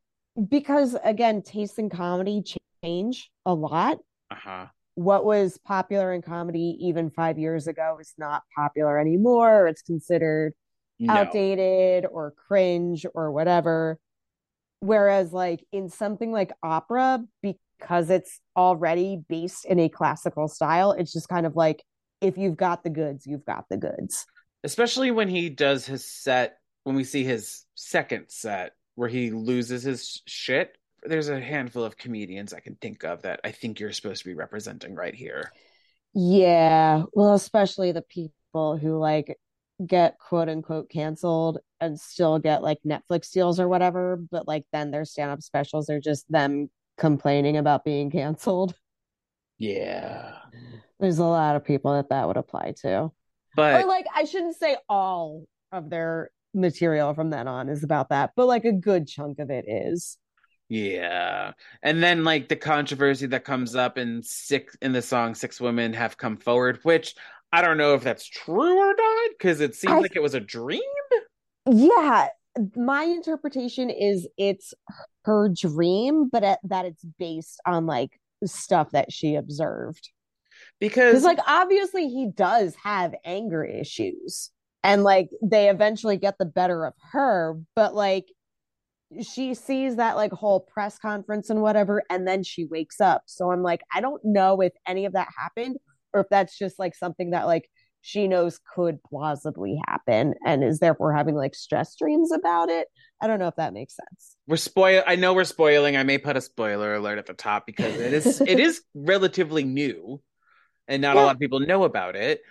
[0.48, 2.42] Because again taste in comedy
[2.82, 3.98] change a lot.
[4.30, 9.82] Uh-huh what was popular in comedy even five years ago is not popular anymore it's
[9.82, 10.54] considered
[10.98, 11.12] no.
[11.12, 13.98] outdated or cringe or whatever.
[14.80, 21.12] Whereas, like in something like opera, because it's already based in a classical style, it's
[21.12, 21.82] just kind of like
[22.20, 24.26] if you've got the goods, you've got the goods.
[24.62, 29.82] especially when he does his set when we see his second set where he loses
[29.82, 33.92] his shit there's a handful of comedians i can think of that i think you're
[33.92, 35.50] supposed to be representing right here
[36.14, 37.02] Yeah.
[37.12, 39.36] Well, especially the people who like
[39.84, 44.92] get quote unquote canceled and still get like Netflix deals or whatever, but like then
[44.92, 48.74] their stand up specials are just them complaining about being canceled.
[49.58, 50.36] yeah
[51.00, 53.10] There's a lot of people that that would apply to.
[53.56, 58.10] but or like I shouldn't say all of their material from then on is about
[58.10, 60.16] that, but like a good chunk of it is.
[60.68, 61.52] Yeah.
[61.82, 65.92] And then like the controversy that comes up in six in the song Six Women
[65.92, 67.14] Have Come Forward, which
[67.52, 70.34] I don't know if that's true or not, because it seems I- like it was
[70.34, 70.80] a dream.
[71.70, 72.28] Yeah,
[72.76, 74.74] my interpretation is it's
[75.24, 80.10] her dream, but at, that it's based on like stuff that she observed.
[80.80, 84.50] Because Because like obviously he does have anger issues,
[84.82, 88.26] and like they eventually get the better of her, but like
[89.22, 93.22] she sees that like whole press conference and whatever, and then she wakes up.
[93.26, 95.76] So I'm like, I don't know if any of that happened
[96.12, 97.68] or if that's just like something that like
[98.06, 102.86] she knows could plausibly happen and is therefore having like stress dreams about it.
[103.20, 104.36] I don't know if that makes sense.
[104.46, 105.96] we're spoil I know we're spoiling.
[105.96, 109.64] I may put a spoiler alert at the top because it is it is relatively
[109.64, 110.20] new
[110.86, 112.42] and not a lot of people know about it.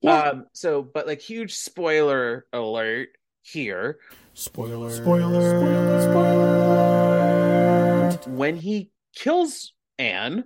[0.00, 0.30] Yeah.
[0.30, 3.10] Um so but like huge spoiler alert
[3.42, 3.98] here.
[4.34, 4.90] Spoiler.
[4.90, 6.00] Spoiler.
[6.00, 8.10] Spoiler.
[8.34, 10.44] When he kills Anne,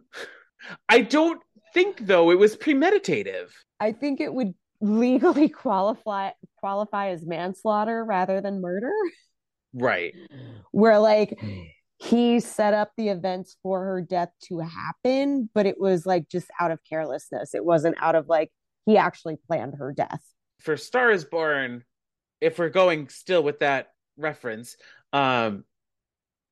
[0.88, 1.40] I don't
[1.72, 3.51] think though it was premeditative.
[3.79, 8.90] I think it would legally qualify qualify as manslaughter rather than murder.
[9.72, 10.14] Right.
[10.72, 11.61] Where like hmm.
[11.99, 16.49] he set up the events for her death to happen, but it was like just
[16.61, 17.55] out of carelessness.
[17.55, 18.51] It wasn't out of like
[18.85, 20.22] he actually planned her death.
[20.61, 21.85] For Star is Born,
[22.47, 24.77] if we're going still with that reference,
[25.13, 25.65] um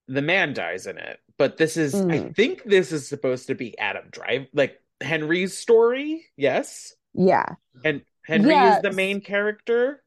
[0.06, 1.18] the man dies in it.
[1.38, 2.36] But this is I Mm.
[2.36, 6.26] think this is supposed to be Adam Drive like Henry's story.
[6.36, 6.94] Yes.
[7.14, 7.46] Yeah.
[7.84, 8.76] And Henry Yeah.
[8.76, 10.02] is the main character.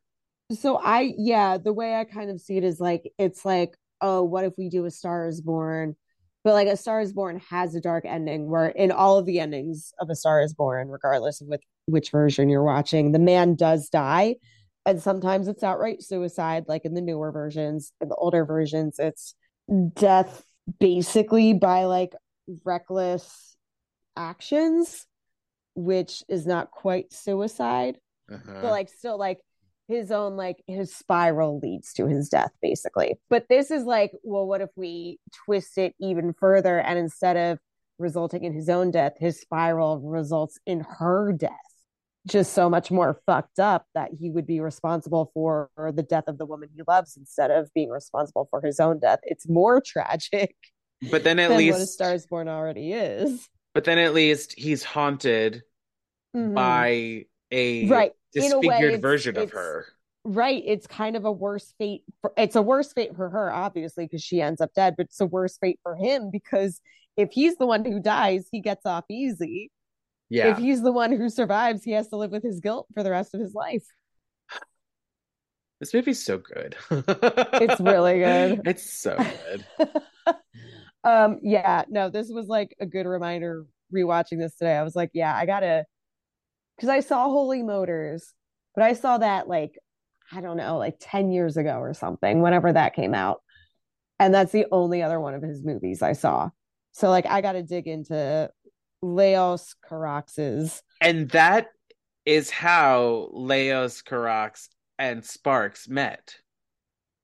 [0.51, 4.23] So I yeah, the way I kind of see it is like it's like, oh,
[4.23, 5.95] what if we do a Star is Born?
[6.43, 9.39] But like a Star is Born has a dark ending where in all of the
[9.39, 13.55] endings of a Star is Born, regardless of which which version you're watching, the man
[13.55, 14.35] does die.
[14.87, 17.91] And sometimes it's outright suicide, like in the newer versions.
[18.01, 19.35] In the older versions, it's
[19.93, 20.43] death
[20.79, 22.13] basically by like
[22.65, 23.55] reckless
[24.15, 25.05] actions,
[25.75, 27.97] which is not quite suicide
[28.31, 28.59] Uh-huh.
[28.61, 29.39] but like still like
[29.87, 34.45] his own like his spiral leads to his death basically but this is like well
[34.45, 37.57] what if we twist it even further and instead of
[37.99, 41.66] resulting in his own death his spiral results in her death
[42.27, 46.37] just so much more fucked up that he would be responsible for the death of
[46.37, 49.19] the woman he loves instead of being responsible for his own death.
[49.23, 50.55] It's more tragic
[51.11, 53.47] but then at least what a star is born already is.
[53.73, 55.63] But then at least he's haunted
[56.35, 56.53] Mhm.
[56.55, 58.11] by a right.
[58.33, 59.85] In a way, disfigured version of her.
[60.25, 60.61] right.
[60.65, 64.21] It's kind of a worse fate for, it's a worse fate for her obviously because
[64.23, 66.81] she ends up dead but it's a worse fate for him because
[67.15, 69.71] if he's the one who dies he gets off easy
[70.29, 70.51] Yeah.
[70.51, 73.11] if he's the one who survives he has to live with his guilt for the
[73.11, 73.85] rest of his life
[75.79, 76.75] This movie's so good.
[76.89, 78.61] It's really good.
[78.65, 79.65] It's so good.
[81.03, 85.11] um yeah no this was like a good reminder rewatching this today i was like
[85.13, 85.85] yeah i gotta
[86.75, 88.33] because i saw holy motors
[88.75, 89.77] but i saw that like
[90.33, 93.41] i don't know like 10 years ago or something whenever that came out
[94.19, 96.49] and that's the only other one of his movies i saw
[96.91, 98.49] so like i gotta dig into
[99.01, 101.67] leos carax's And that
[102.25, 104.67] is how Leos Carax
[104.99, 106.35] and Sparks met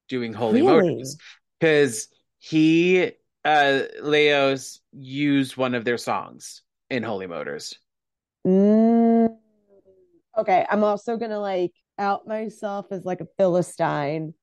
[0.07, 0.89] doing Holy Really?
[0.91, 1.17] Motors.
[1.59, 2.07] Because
[2.39, 3.11] he
[3.43, 7.73] uh Leos used one of their songs in Holy Motors.
[8.47, 9.35] Mm.
[10.37, 14.33] Okay, I'm also gonna like out myself as like a Philistine.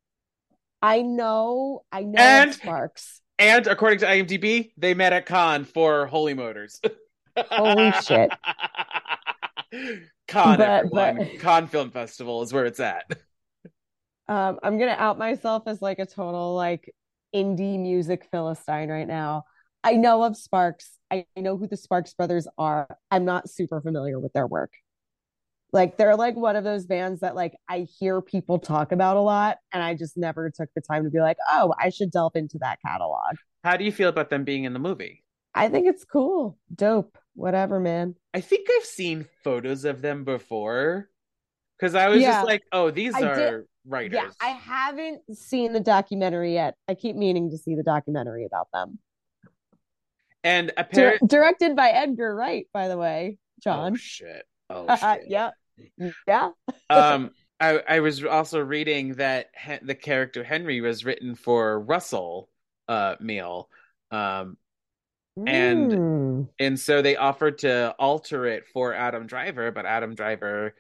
[0.82, 3.20] I know, I know And- Sparks.
[3.38, 6.78] And according to IMDb, they met at Cannes for Holy Motors.
[7.36, 8.30] Holy shit.
[10.28, 11.16] Cannes But- everyone.
[11.16, 13.04] but- Cannes Film Festival is where it's at.
[14.28, 16.94] Um, I'm gonna out myself as like a total like
[17.34, 19.42] indie music Philistine right now.
[19.82, 20.92] I know of Sparks.
[21.10, 22.86] I know who the Sparks brothers are.
[23.10, 24.70] I'm not super familiar with their work.
[25.72, 29.20] Like they're like one of those bands that like I hear people talk about a
[29.20, 32.36] lot, and I just never took the time to be like, oh, I should delve
[32.36, 33.34] into that catalog.
[33.64, 35.24] How do you feel about them being in the movie?
[35.56, 38.14] I think it's cool, dope, whatever, man.
[38.34, 41.08] I think I've seen photos of them before
[41.78, 42.32] because I was Yeah.
[42.32, 44.20] just like, oh, these I are did- writers.
[44.22, 46.76] Yeah, I haven't seen the documentary yet.
[46.86, 48.98] I keep meaning to see the documentary about them.
[50.44, 53.96] and Dir- apparently, directed by Edgar Wright, by the way, oh Jon.
[53.96, 55.24] shit, oh shit.
[55.28, 55.50] yeah,
[56.26, 56.50] yeah.
[56.90, 62.48] um, I I was also reading that he- the character Henry was written for Russell
[62.88, 63.68] uh Meal,
[64.10, 64.56] um,
[65.36, 66.48] And- Mm.
[66.58, 70.74] and so they offered to alter it for Adam Driver, but Adam Driver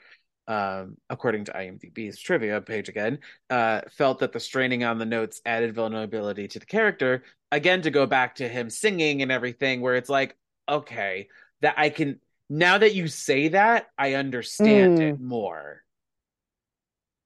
[0.48, 5.40] um, according to IMDb's trivia page again, uh, felt that the straining on the notes
[5.46, 7.22] added vulnerability to the character.
[7.52, 10.36] Again, to go back to him singing and everything, where it's like,
[10.68, 11.28] okay,
[11.60, 15.10] that I can now that you say that, I understand Mm.
[15.10, 15.84] it more.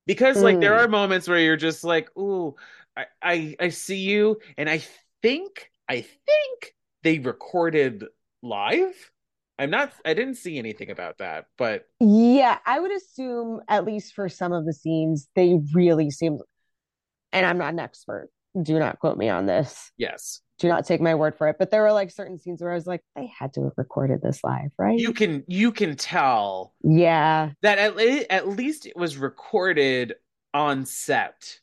[0.06, 0.84] Because like there Mm.
[0.84, 2.54] are moments where you're just like, ooh,
[2.94, 4.82] I, I I see you, and I
[5.22, 8.04] think I think they recorded
[8.42, 9.10] live.
[9.58, 14.14] I'm not I didn't see anything about that, but Yeah, I would assume at least
[14.14, 16.40] for some of the scenes, they really seemed,
[17.32, 18.30] and I'm not an expert.
[18.60, 19.92] Do not quote me on this.
[19.96, 20.40] yes.
[20.60, 21.56] Do not take my word for it.
[21.58, 24.22] But there were like certain scenes where I was like, they had to have recorded
[24.22, 24.96] this live, right?
[24.98, 27.50] You can you can tell Yeah.
[27.62, 27.98] that at,
[28.30, 30.14] at least it was recorded
[30.52, 31.58] on set.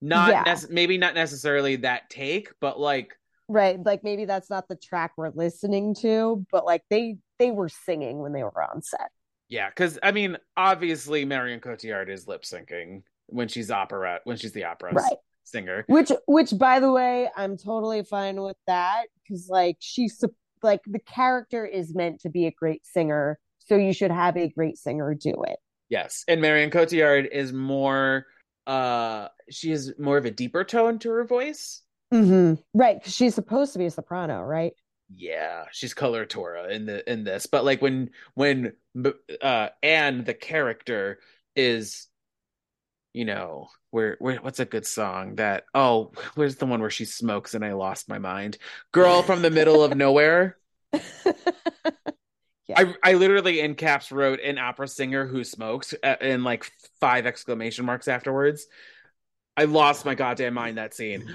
[0.00, 0.42] Not Yeah.
[0.46, 3.16] nec- maybe not necessarily that take, but like
[3.48, 3.78] Right.
[3.84, 8.18] Like maybe that's not the track we're listening to, but like they they were singing
[8.18, 9.10] when they were on set.
[9.48, 14.52] yeah, because I mean, obviously Marion Cotillard is lip syncing when she's opera when she's
[14.52, 15.12] the opera Right.
[15.44, 15.84] singer.
[15.88, 20.24] Which which by the way, I'm totally fine with that because like she's
[20.62, 24.48] like the character is meant to be a great singer, so you should have a
[24.48, 25.58] great singer do it.
[25.88, 28.26] Yes, and Marion Cotillard is more
[28.66, 31.82] uh she has more of a deeper tone to her voice.
[32.12, 32.54] Mm-hmm.
[32.74, 34.74] Right, because she's supposed to be a soprano, right?
[35.14, 38.72] Yeah, she's coloratura in the in this, but like when when
[39.40, 41.20] uh Anne the character
[41.54, 42.08] is
[43.16, 47.06] you know, where where what's a good song that oh, where's the one where she
[47.06, 48.58] smokes and I lost my mind?
[48.92, 50.58] Girl from the middle of nowhere.
[50.92, 57.24] I I literally in caps wrote an opera singer who smokes uh, in like five
[57.24, 58.66] exclamation marks afterwards.
[59.56, 61.26] I lost my goddamn mind that scene.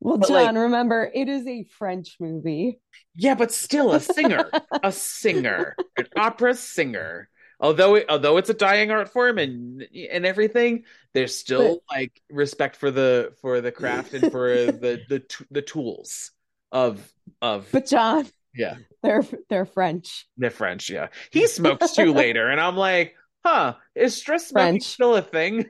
[0.00, 2.80] Well, But, Jon, like- remember it is a French movie.
[3.14, 4.48] Yeah, but still a singer,
[4.82, 7.28] a singer, an opera singer.
[7.60, 10.84] Although it, although it's a dying art form and and everything,
[11.14, 15.62] there's still like respect for the for the craft and for the the t- the
[15.62, 16.30] tools
[16.70, 17.00] of
[17.42, 20.28] of But Jon, yeah they're they're French.
[20.36, 20.88] the French.
[20.88, 24.84] Yeah, he smokes too later, and I'm like, huh, is stress smoking French.
[24.84, 25.66] still a thing?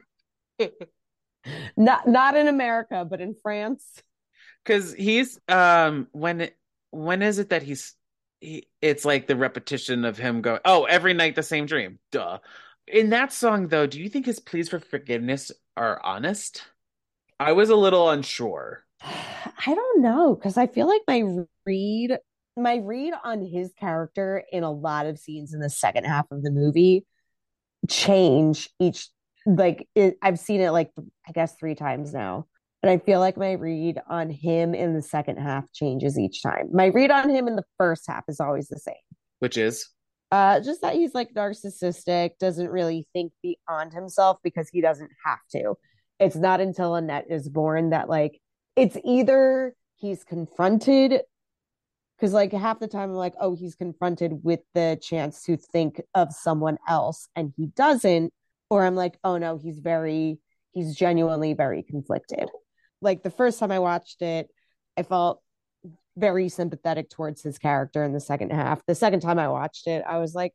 [1.76, 3.84] Not not in America, but in France.
[4.64, 6.50] Because he's um when
[6.90, 7.94] when is it that he's
[8.40, 11.98] he, it's like the repetition of him going oh every night the same dream.
[12.12, 12.38] Duh.
[12.86, 16.64] In that song though do you think his pleas for forgiveness are honest?
[17.40, 18.84] I was a little unsure.
[19.02, 22.18] I don't know because I feel like my read
[22.56, 26.42] my read on his character in a lot of scenes in the second half of
[26.42, 27.06] the movie
[27.88, 29.08] change each
[29.46, 30.90] like it, I've seen it like
[31.26, 32.46] I guess three times now.
[32.82, 36.68] And I feel like my read on him in the second half changes each time.
[36.72, 38.94] My read on him in the first half is always the same.
[39.40, 39.88] which is
[40.30, 45.40] Uh, just that he's like narcissistic, doesn't really think beyond himself because he doesn't have
[45.52, 45.74] to.
[46.20, 48.40] It's not until Annette is born that like
[48.76, 51.20] it's either he's confronted
[52.16, 56.00] because like half the time I'm like, oh, he's confronted with the chance to think
[56.14, 58.32] of someone else and he doesn't,
[58.70, 60.38] or I'm like, oh no, he's very
[60.72, 62.48] he's genuinely very conflicted.
[63.00, 64.48] Like the first time I watched it,
[64.96, 65.40] I felt
[66.16, 68.84] very sympathetic towards his character in the second half.
[68.86, 70.52] The second time I watched it, I was like,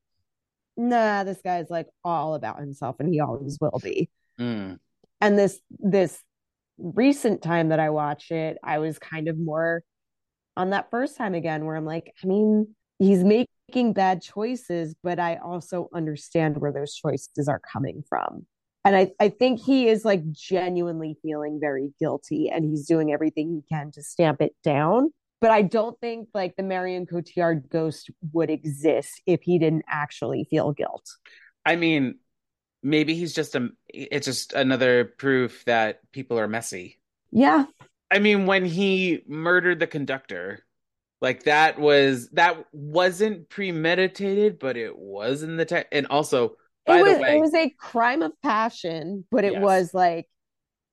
[0.75, 4.09] nah, this guy's like all about himself and he always will be.
[4.39, 4.77] mm,
[5.21, 6.21] And this this
[6.77, 9.83] recent time that I watched it, I was kind of more
[10.57, 15.19] on that first time again where I'm like, I mean, he's making bad choices, but
[15.19, 18.45] I also understand where those choices are coming from.
[18.85, 23.49] And I, I think he is like genuinely feeling very guilty and he's doing everything
[23.53, 25.11] he can to stamp it down.
[25.39, 30.45] But I don't think like the Marion Cotillard ghost would exist if he didn't actually
[30.49, 31.05] feel guilt.
[31.65, 32.15] i mean
[32.81, 36.99] maybe he's just a it's just another proof that people are messy
[37.31, 37.65] Yeah.
[38.11, 40.59] I mean, when he murdered the conductor,
[41.21, 45.87] like that was that wasn't premeditated, but it was in the text.
[45.91, 49.61] And also, by it was way, it was a crime of passion, but it Yes.
[49.61, 50.27] was like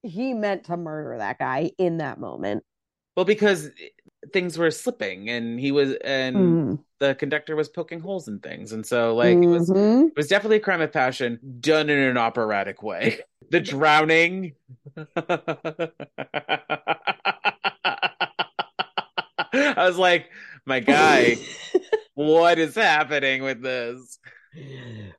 [0.02, 2.64] he meant to murder that guy in that moment.
[3.16, 3.70] well, because
[4.32, 6.84] things were slipping, and he was, and Mm.
[7.00, 10.10] the conductor was poking holes in things, and so like it was, Mhm.
[10.14, 13.20] it was definitely a crime of passion done in an operatic way.
[13.50, 14.52] The drowning.
[14.96, 15.90] I
[19.76, 20.30] was like,
[20.64, 21.40] my guy,
[22.14, 24.18] what is happening with this?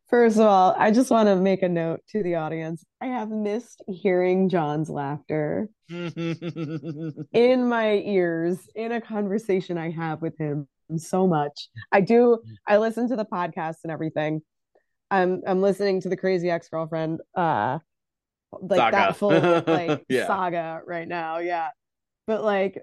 [0.10, 2.84] First of all, I just want to make a note to the audience.
[3.00, 10.38] I have missed hearing Jon's laughter in my ears in a conversation I have with
[10.38, 10.68] him
[10.98, 11.70] so much.
[11.92, 14.42] I do, I listen to the podcast and everything.
[15.10, 17.80] I'm I'm listening to the Crazy Ex-Girlfriend uh
[18.62, 18.92] like Saga.
[18.98, 20.28] that full like Yeah.
[20.28, 21.38] saga right now.
[21.40, 21.70] Yeah.
[22.28, 22.82] But like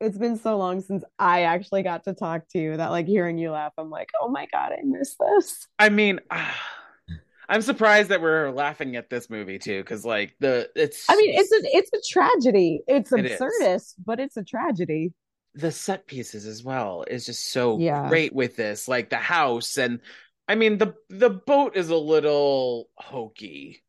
[0.00, 3.38] it's been so long since I actually got to talk to you that like hearing
[3.38, 5.66] you laugh, I'm like, oh my God, I miss this.
[5.78, 6.20] I mean,
[7.48, 11.06] I'm surprised that we're laughing at this movie too, because like the it's.
[11.08, 12.80] I mean, it's a it's a tragedy.
[12.88, 13.40] It's It is.
[13.40, 15.12] absurdist, but it's a tragedy.
[15.54, 18.08] the set pieces as well is just so Yeah.
[18.08, 20.00] great with this, like the house and.
[20.48, 23.82] I mean the the boat is a little hokey.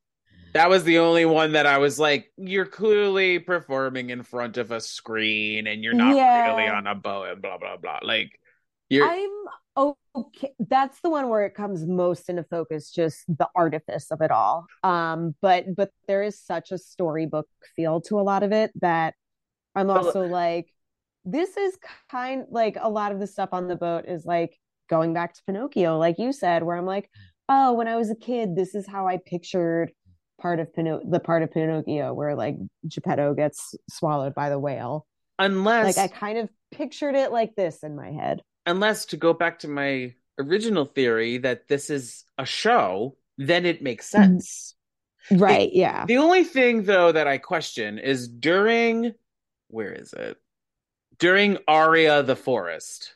[0.53, 4.71] That was the only one that I was like, you're clearly performing in front of
[4.71, 6.55] a screen and you're not Yeah.
[6.55, 7.99] really on a boat and blah blah blah.
[8.01, 8.31] Like
[8.89, 9.29] you're I'm
[10.15, 10.53] okay.
[10.59, 14.65] That's the one where it comes most into focus, just the artifice of it all.
[14.83, 19.13] Um, but but there is such a storybook feel to a lot of it that
[19.75, 20.73] I'm Well- also like,
[21.25, 21.77] this is
[22.09, 24.57] kind like a lot of the stuff on the boat is like
[24.89, 27.09] going back to Pinocchio, like you said, where I'm like,
[27.49, 29.91] oh, when I was a kid, this is how I pictured
[30.39, 32.57] part of Pino- the part of Pinocchio where like
[32.87, 35.05] Geppetto gets swallowed by the whale.
[35.39, 38.41] unless Like I kind of pictured it like this in my head.
[38.65, 43.81] unless to go back to my original theory that this is a show, then it
[43.81, 44.23] makes Mm-hmm.
[44.33, 44.75] sense.
[45.31, 46.05] Right, yeah.
[46.05, 49.13] The only thing though that I question is during
[49.69, 50.37] where is it?
[51.19, 53.15] During Aria the Forest.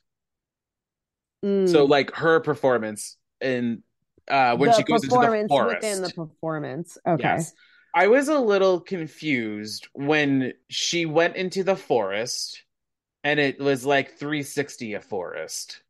[1.43, 1.89] So Mm.
[1.89, 3.83] like her performance in
[4.29, 5.81] uh when the she goes into the forest.
[5.83, 6.97] within the performance.
[7.07, 7.23] Okay.
[7.23, 7.53] Yes.
[7.93, 12.63] I was a little confused when she went into the forest
[13.23, 15.83] and it was like 360 a forest.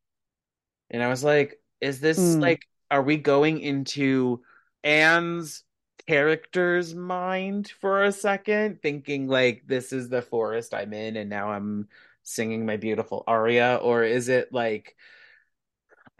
[0.90, 2.42] And I was like, is this Mm.
[2.42, 4.42] like, are we going into
[4.84, 5.64] Anne's
[6.08, 11.52] character's mind for a second, thinking like this is the forest I'm in and now
[11.52, 11.88] I'm
[12.24, 13.76] singing my beautiful aria?
[13.82, 14.96] Or is it like,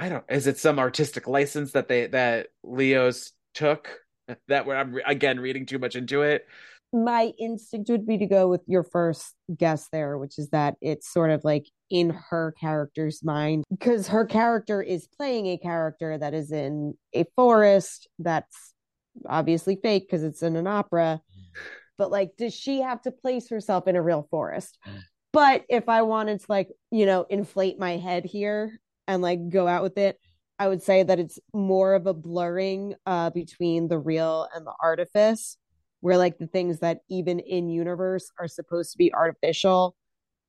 [0.02, 4.00] I don't, is it some artistic license that they, that Leos took?
[4.48, 6.48] That where I'm again reading too much into it.
[6.94, 11.12] My instinct would be to go with your first guess there, which is that it's
[11.12, 16.34] sort of like in her character's mind because her character is playing a character that
[16.34, 18.74] is in a forest that's
[19.28, 21.22] obviously fake because it's in an opera.
[21.98, 24.78] But like, does she have to place herself in a real forest?
[24.88, 25.02] Mm.
[25.34, 28.80] But if I wanted to like, you know, inflate my head here
[29.12, 30.18] and like go out with it,
[30.58, 34.74] I would say that it's more of a blurring uh between the real and the
[34.82, 35.58] artifice,
[36.00, 39.96] where like the things that even in universe are supposed to be artificial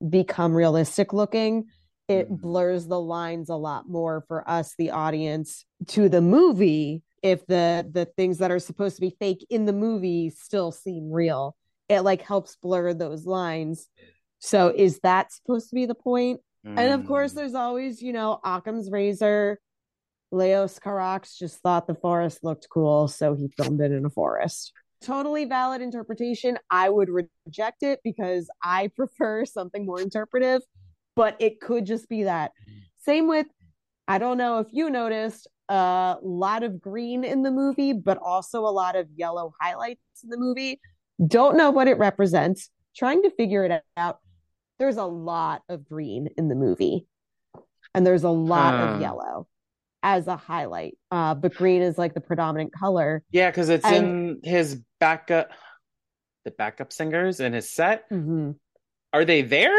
[0.08, 1.66] become realistic looking.
[2.08, 2.40] It Mhm.
[2.40, 7.02] blurs the lines a lot more for us, the audience, to the movie.
[7.22, 11.10] If the the things that are supposed to be fake in the movie still seem
[11.10, 11.56] real,
[11.88, 13.88] it like helps blur those lines.
[14.40, 16.40] So is that supposed to be the point?
[16.64, 17.36] And of course, Mm.
[17.36, 19.58] there's always, you know, Occam's razor.
[20.30, 24.72] Leos Carax just thought the forest looked cool, so he filmed it in a forest.
[25.02, 26.58] Totally valid interpretation.
[26.70, 30.62] I would reject it because I prefer something more interpretive,
[31.16, 32.52] but it could just be that.
[32.98, 33.46] Same with,
[34.08, 38.60] I don't know if you noticed, a lot of green in the movie, but also
[38.66, 40.80] a lot of yellow highlights in the movie.
[41.26, 42.68] Don't know what it represents.
[42.96, 44.18] Trying to figure it out.
[44.82, 47.06] There's a lot of green in the movie,
[47.94, 48.94] and there's a lot Huh.
[48.94, 49.46] of yellow
[50.02, 50.98] as a highlight.
[51.08, 53.22] Uh, but green is like the predominant color.
[53.30, 55.50] Yeah, because it's And- in his backup,
[56.44, 58.10] the backup singers in his set.
[58.10, 58.56] Mhm.
[59.12, 59.78] Are they there?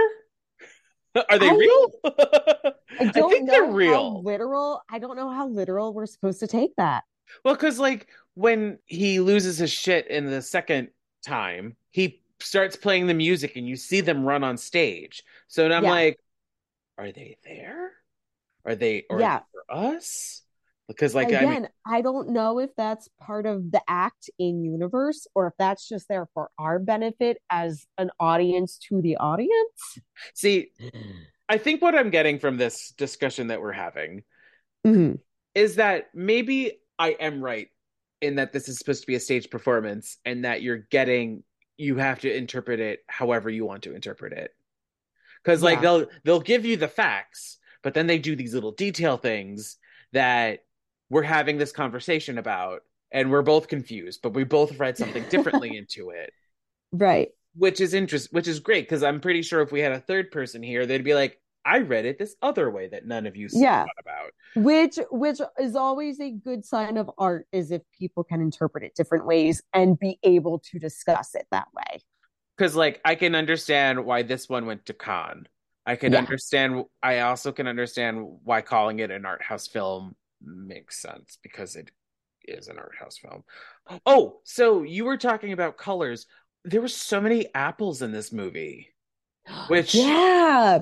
[1.30, 1.92] Are they I real?
[2.06, 4.24] I don't think know they're how real.
[4.24, 4.84] literal.
[4.90, 7.04] I don't know how literal we're supposed to take that.
[7.44, 10.92] Well, because like when he loses his shit in the second
[11.26, 15.24] time, he starts playing the music and you see them run on stage.
[15.48, 15.92] So now I'm Yeah.
[15.92, 16.20] like,
[16.98, 17.92] are they there?
[18.66, 19.40] Are they or Yeah.
[19.52, 20.42] for us?
[20.88, 24.64] Because like I Again, mean, I don't know if that's part of the act in
[24.64, 30.00] universe or if that's just there for our benefit as an audience to the audience.
[30.34, 30.72] see,
[31.48, 34.24] I think what I'm getting from this discussion that we're having
[34.86, 35.20] Mhm.
[35.56, 37.70] is that maybe I am right
[38.22, 41.44] in that this is supposed to be a stage performance and that you're getting
[41.78, 44.56] you have to interpret it however you want to interpret it.
[45.44, 45.82] Cuz like Yeah.
[45.82, 49.78] they'll they'll give you the facts, but then they do these little detail things
[50.14, 50.66] that
[51.10, 55.76] we're having this conversation about and we're both confused, but we both read something differently
[55.78, 56.34] into it,
[56.92, 57.30] Right.
[57.56, 60.32] which is interest which is great cuz I'm pretty sure if we had a third
[60.32, 63.48] person here, they'd be like, "I read it this other way that none of you
[63.52, 63.84] Yeah.
[63.84, 68.42] thought about." Which which is always a good sign of art is if people can
[68.42, 72.02] interpret it different ways and be able to discuss it that way.
[72.58, 75.48] Because like I can understand why this one went to Cannes.
[75.86, 76.20] I can Yeah.
[76.20, 76.86] understand.
[77.02, 81.90] I also can understand why calling it an art house film makes sense because it
[82.46, 83.44] is an art house film.
[84.06, 86.28] Oh, so you were talking about colors.
[86.64, 88.93] There were so many apples in this movie,
[89.68, 90.80] which yeah,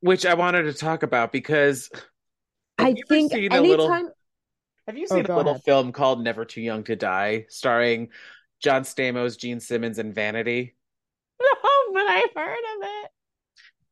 [0.00, 1.90] which I wanted to talk about because
[2.78, 3.62] I think anytime.
[3.62, 3.88] little-
[4.86, 5.64] have you Oh, seen a little ahead.
[5.64, 8.10] film called Never Too Young to Die, starring
[8.62, 10.74] John Stamos, Gene Simmons, and Vanity?
[11.40, 13.10] No, but I've heard of it.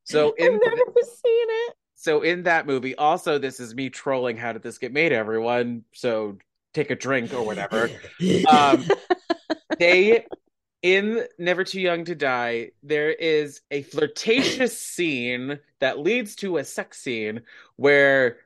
[0.05, 1.75] So in I've never seen it.
[1.95, 4.37] so in that movie, also this is me trolling.
[4.37, 5.13] How did this get made?
[5.13, 6.39] Everyone, so
[6.75, 7.89] take a drink or whatever.
[8.51, 8.85] Um,
[9.79, 10.27] they
[10.83, 16.65] in Never Too Young to Die, there is a flirtatious scene that leads to a
[16.65, 17.43] sex scene
[17.77, 18.39] where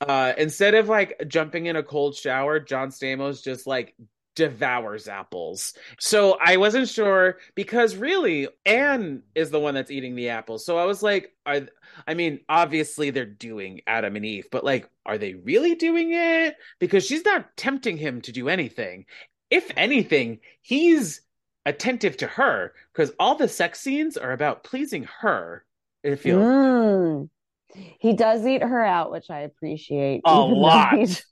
[0.00, 3.94] uh instead of like jumping in a cold shower, John Stamos just like
[4.34, 5.74] devours apples.
[5.98, 10.64] So I wasn't sure because really Anne is the one that's eating the apples.
[10.64, 11.62] So I was like, are
[12.06, 16.56] I mean, obviously they're doing Adam and Eve, but like, are they really doing it?
[16.78, 19.06] Because she's not tempting him to do anything.
[19.50, 21.20] If anything, he's
[21.66, 25.64] attentive to her because all the sex scenes are about pleasing her.
[26.02, 27.28] It feels Mm.
[27.98, 30.20] He does eat her out, which I appreciate.
[30.24, 30.94] A lot.
[30.96, 31.24] he's-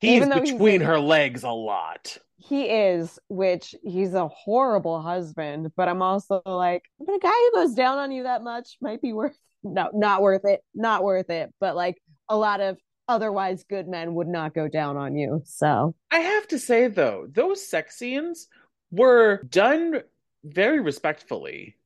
[0.00, 2.18] he's even though he's between like- her legs a lot.
[2.38, 7.52] He is, which he's a horrible husband, but I'm also like, but a guy who
[7.60, 11.28] goes down on you that much might be worth no, not worth it, not worth
[11.30, 11.52] it.
[11.60, 15.42] But like a lot of otherwise good men would not go down on you.
[15.44, 18.48] So I have to say though, those sex scenes
[18.90, 20.02] were done
[20.44, 21.76] very respectfully.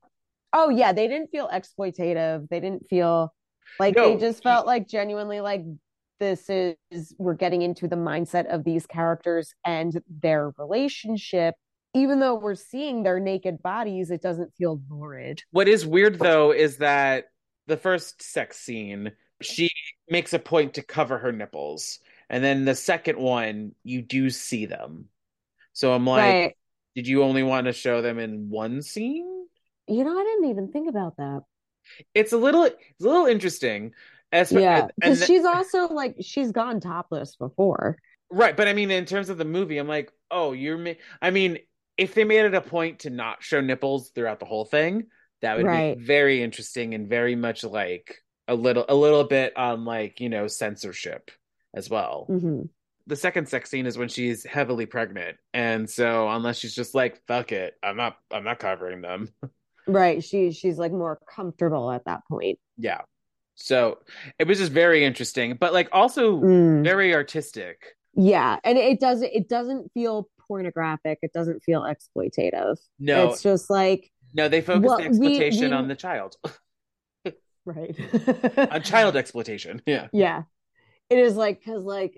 [0.53, 2.48] oh yeah, they didn't feel exploitative.
[2.48, 3.32] They didn't feel
[3.78, 5.62] like No, they just felt like genuinely like
[6.18, 11.55] this is we're getting into the mindset of these characters and their relationship.
[11.94, 15.42] Even though we're seeing their naked bodies, it doesn't feel lurid.
[15.51, 17.26] What is weird though is that
[17.66, 19.70] the first sex scene, she
[20.09, 22.01] makes a point to cover her nipples.
[22.28, 25.07] And then the second one, you do see them.
[25.72, 26.57] So I'm like, right.
[26.95, 29.47] Did you only want to show them in one scene?
[29.88, 31.45] You know, I didn't even think about that.
[32.14, 33.93] It's a little it's a little interesting.
[34.32, 37.99] As Yeah, because she's also like she's gone topless before.
[38.30, 41.30] right, but I mean in terms of the movie, I'm like, oh, you're ma- I
[41.30, 41.59] mean,
[41.97, 45.07] if they made it a point to not show nipples throughout the whole thing,
[45.43, 45.99] that would Right.
[45.99, 48.16] be very interesting and very much like
[48.49, 51.30] a little a little bit on like, you know, censorship
[51.74, 52.34] as well.
[52.38, 52.62] hmm
[53.11, 55.37] The second sex scene is when she's heavily pregnant.
[55.53, 59.29] And so unless she's just like, fuck it, I'm not I'm not covering them.
[59.87, 60.23] Right.
[60.23, 62.61] She she's like more comfortable at that point.
[62.79, 63.01] Yeah.
[63.57, 63.99] So
[64.39, 66.85] it was just very interesting, but like also Mm.
[66.85, 67.97] very artistic.
[68.15, 71.19] Yeah, and it doesn't it doesn't feel pornographic.
[71.23, 72.77] It doesn't feel exploitative.
[73.01, 76.37] No, It's just like no, they focus Well, the we- exploitation we- on the child,
[77.65, 77.97] right.
[78.71, 79.83] on child exploitation.
[79.87, 80.07] Yeah.
[80.13, 80.43] Yeah.
[81.09, 82.17] It is like because like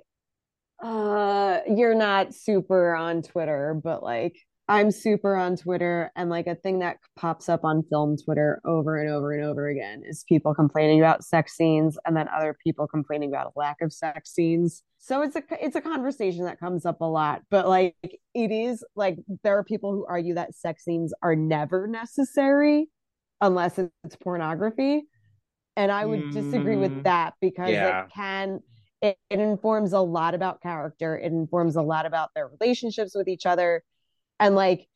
[0.83, 4.37] uh you're not super on Twitter, but like
[4.69, 8.97] I'm super on Twitter and like a thing that pops up on film Twitter over
[9.01, 12.87] and over and over again is people complaining about sex scenes and then other people
[12.87, 14.83] complaining about a lack of sex scenes.
[14.99, 17.97] So it's a it's a conversation that comes up a lot, but like
[18.35, 22.89] it is like there are people who argue that sex scenes are never necessary
[23.41, 25.03] unless it's pornography.
[25.77, 28.05] And I would disagree Mm, with that because yeah.
[28.05, 28.61] it can
[29.03, 31.19] it, it informs a lot about character.
[31.19, 33.83] It informs a lot about their relationships with each other.
[34.39, 34.87] And like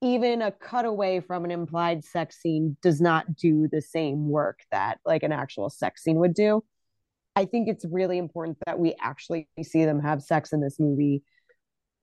[0.00, 4.98] even a cutaway from an implied sex scene does not do the same work that
[5.04, 6.62] like an actual sex scene would do.
[7.34, 11.22] I think it's really important that we actually see them have sex in this movie,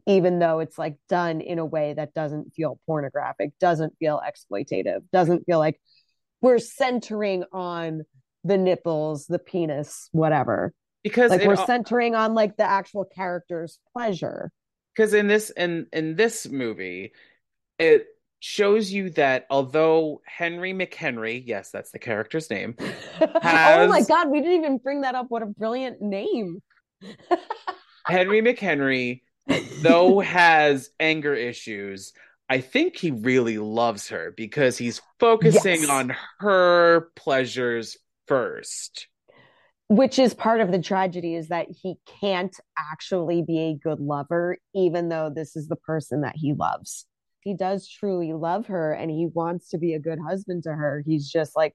[0.06, 5.02] even though it's like done in a way that doesn't feel pornographic, doesn't feel exploitative,
[5.14, 5.80] doesn't feel like
[6.42, 8.04] we're centering on
[8.44, 10.74] the nipples, the penis, whatever.
[11.06, 14.52] Because Like we're al- centering on like the actual character's pleasure.
[14.96, 17.14] because in this in in this movie
[17.78, 18.08] it
[18.40, 22.76] shows you that although henry mchenry yes that's the character's name
[23.22, 25.28] oh my god, we didn't even bring that up.
[25.30, 26.62] What a brilliant name.
[28.08, 29.22] henry mchenry
[29.82, 32.14] though has anger issues
[32.50, 35.90] i think he really loves her because he's focusing Yes.
[35.90, 37.98] on her pleasures
[38.28, 39.08] first
[39.88, 42.56] Which is part of the tragedy is that he can't
[42.92, 47.06] actually be a good lover, even though this is the person that he loves.
[47.42, 51.04] He does truly love her and he wants to be a good husband to her.
[51.06, 51.74] He's just like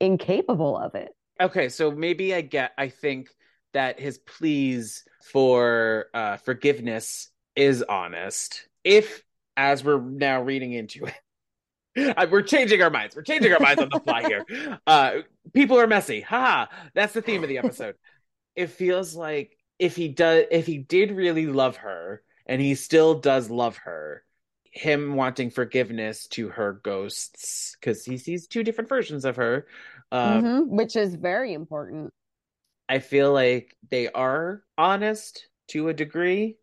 [0.00, 1.10] incapable of it.
[1.40, 3.28] okay so maybe i get i think
[3.72, 9.24] that his pleas for uh forgiveness is honest if
[9.56, 11.14] as we're now reading into it
[12.16, 13.16] uh, we're changing our minds.
[13.16, 14.46] We're changing our minds on the fly here.
[14.86, 15.22] Uh
[15.54, 16.20] people are messy.
[16.20, 17.96] Haha that's the theme of the episode.
[18.56, 23.20] It feels like if he does if he did really love her and he still
[23.20, 24.24] does love her
[24.70, 29.66] him wanting forgiveness to her ghosts because he sees two different versions of her
[30.12, 32.12] um, Mhm, which is very important.
[32.88, 36.56] i feel like they are honest to a degree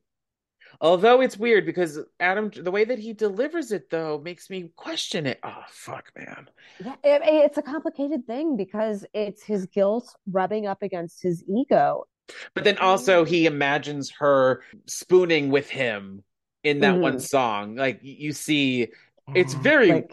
[0.81, 5.25] although it's weird because adam the way that he delivers it though makes me question
[5.25, 6.49] it oh fuck man
[6.83, 12.05] Yeah, it, it's a complicated thing because it's his guilt rubbing up against his ego.
[12.53, 16.23] But then also he imagines her spooning with him
[16.63, 17.21] in that one Mhm.
[17.21, 17.75] song.
[17.75, 18.89] Like you see,
[19.35, 20.11] It's very- like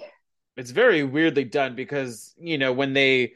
[0.56, 3.34] it's very weirdly done because you know when they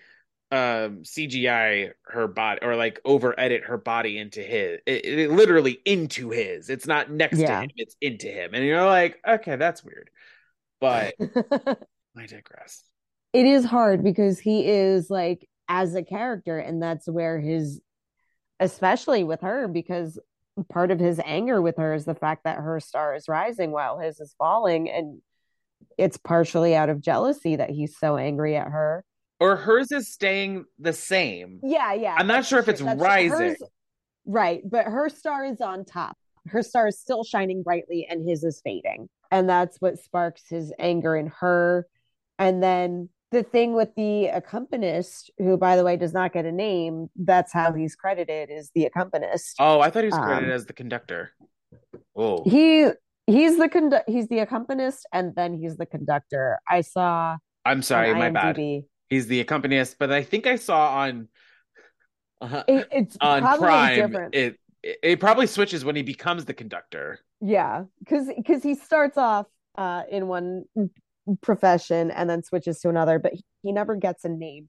[0.52, 5.78] um CGI her body or like over edit her body into his, it, it literally
[5.84, 6.70] into his.
[6.70, 10.10] It's not next to him; it's into him, and you're like, okay, that's weird.
[10.80, 11.14] But
[12.16, 12.82] I digress.
[13.32, 17.80] it is hard because he is like as a character and that's where his
[18.60, 20.18] especially with her because
[20.70, 23.98] part of his anger with her is the fact that her star is rising while
[23.98, 25.20] his is falling and
[25.98, 29.04] it's partially out of jealousy that he's so angry at her
[29.38, 31.60] Or hers is staying the same.
[31.62, 33.30] yeah yeah I'm not sure if it's rising.
[33.38, 33.62] hers-
[34.24, 36.16] right but her star is on top
[36.48, 40.72] her star is still shining brightly and his is fading and that's what sparks his
[40.78, 41.86] anger in her
[42.38, 46.50] and then the thing with the accompanist who by the way does not get a
[46.52, 50.54] name that's how he's credited is the accompanist Oh, I thought he was credited Um,
[50.56, 51.30] as the conductor.
[52.16, 52.88] Oh, he
[53.26, 58.14] he's the condu- he's the accompanist and then he's the conductor i saw I'm sorry,
[58.14, 58.56] my bad.
[59.08, 61.28] He's the accompanist, but I think I saw on
[62.40, 66.44] uh, It, it's on probably Prime different it, it it probably switches when he becomes
[66.44, 67.20] the conductor.
[67.40, 69.46] Yeah, because because he starts off
[69.76, 70.64] uh in one
[71.42, 74.68] profession and then switches to another, but he, he never gets a name.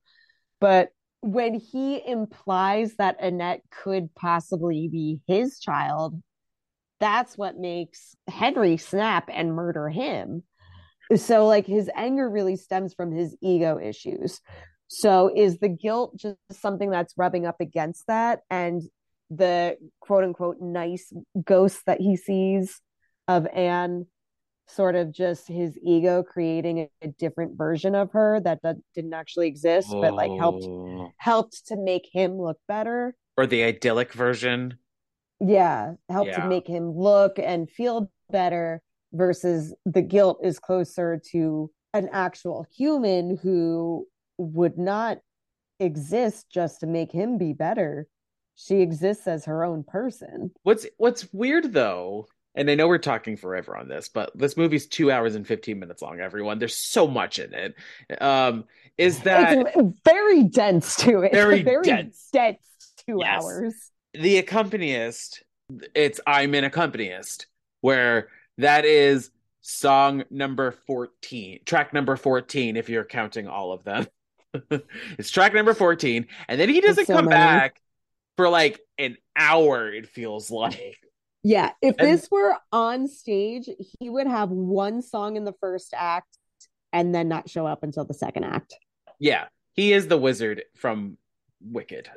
[0.60, 0.90] But
[1.22, 6.22] when he implies that Annette could possibly be his child,
[7.00, 10.44] that's what makes Henry snap and murder him.
[11.16, 14.42] So like his anger really stems from his ego issues.
[14.88, 18.82] So is the guilt just something that's rubbing up against that and
[19.30, 21.12] the quote unquote nice
[21.44, 22.82] ghost that he sees
[23.28, 24.08] of Anne
[24.70, 29.14] sort of just his ego creating a, a different version of her that, that didn't
[29.14, 31.12] actually exist but like helped Oh.
[31.18, 34.78] helped to make him look better or the idyllic version.
[35.40, 36.42] yeah helped Yeah.
[36.44, 38.82] to make him look and feel better
[39.14, 44.06] versus the guilt is closer to an actual human who
[44.38, 45.20] would not
[45.80, 48.08] exist just to make him be better
[48.56, 53.38] she exists as her own person What's what's weird though, and I know we're talking
[53.38, 56.20] forever on this, but this movie's two hours and fifteen minutes long.
[56.20, 57.76] Everyone, there's so much in it.
[58.20, 58.66] Um,
[58.98, 62.30] is that it's very dense too it's Very very dense.
[62.34, 62.58] dense
[63.08, 63.44] two Yes.
[63.44, 65.44] hours the accompanist?
[65.94, 67.46] It's I'm an accompanist,
[67.82, 69.32] where that is
[69.62, 74.08] song number fourteen, track number fourteen, if you're counting all of them.
[75.18, 77.36] it's track number fourteen, and then he doesn't so come many.
[77.36, 77.82] back
[78.38, 79.92] for like an hour.
[79.92, 80.98] It feels like.
[81.44, 85.94] Yeah, if And- this were on stage, he would have one song in the first
[85.96, 86.38] act
[86.92, 88.76] and then not show up until the second act.
[89.20, 91.18] Yeah, he is the wizard from
[91.62, 92.10] Wicked.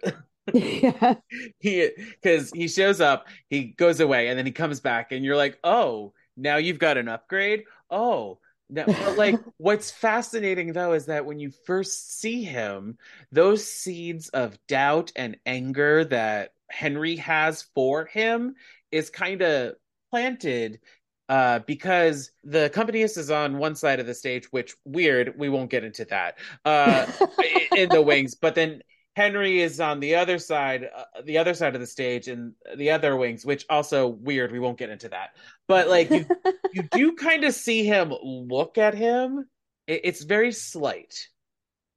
[0.53, 1.14] yeah.
[1.59, 5.36] he because he shows up, he goes away, and then he comes back, and you're
[5.36, 7.64] like, oh, now you've got an upgrade.
[7.91, 12.99] Oh, now, but like, what's fascinating though is that when you first see him,
[13.33, 18.55] those seeds of doubt and anger that Henry has for him
[18.91, 19.74] is kind of
[20.11, 20.81] planted.
[21.28, 25.70] Uh, because the accompanist is on one side of the stage, which weird, we won't
[25.70, 26.37] get into that.
[26.64, 27.07] Uh,
[27.76, 28.83] in the wings, but then
[29.16, 32.90] Henry is on the other side, uh, the other side of the stage, and the
[32.90, 34.52] other wings, which also weird.
[34.52, 35.30] We won't get into that,
[35.68, 36.26] but like you,
[36.72, 39.46] you do kind of see him look at him.
[39.86, 41.28] It, it's very slight,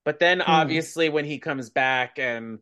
[0.05, 0.49] but then Hmm.
[0.49, 2.59] obviously when he comes back and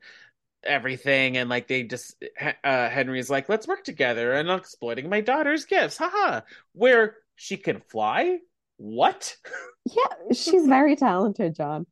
[0.63, 2.23] everything, and like they just,
[2.63, 6.41] uh, Henry's like, "Let's work together," and exploiting my daughter's gifts, haha.
[6.73, 8.39] Where she can fly?
[8.77, 9.37] What?
[9.85, 11.85] yeah, she's very talented, Jon.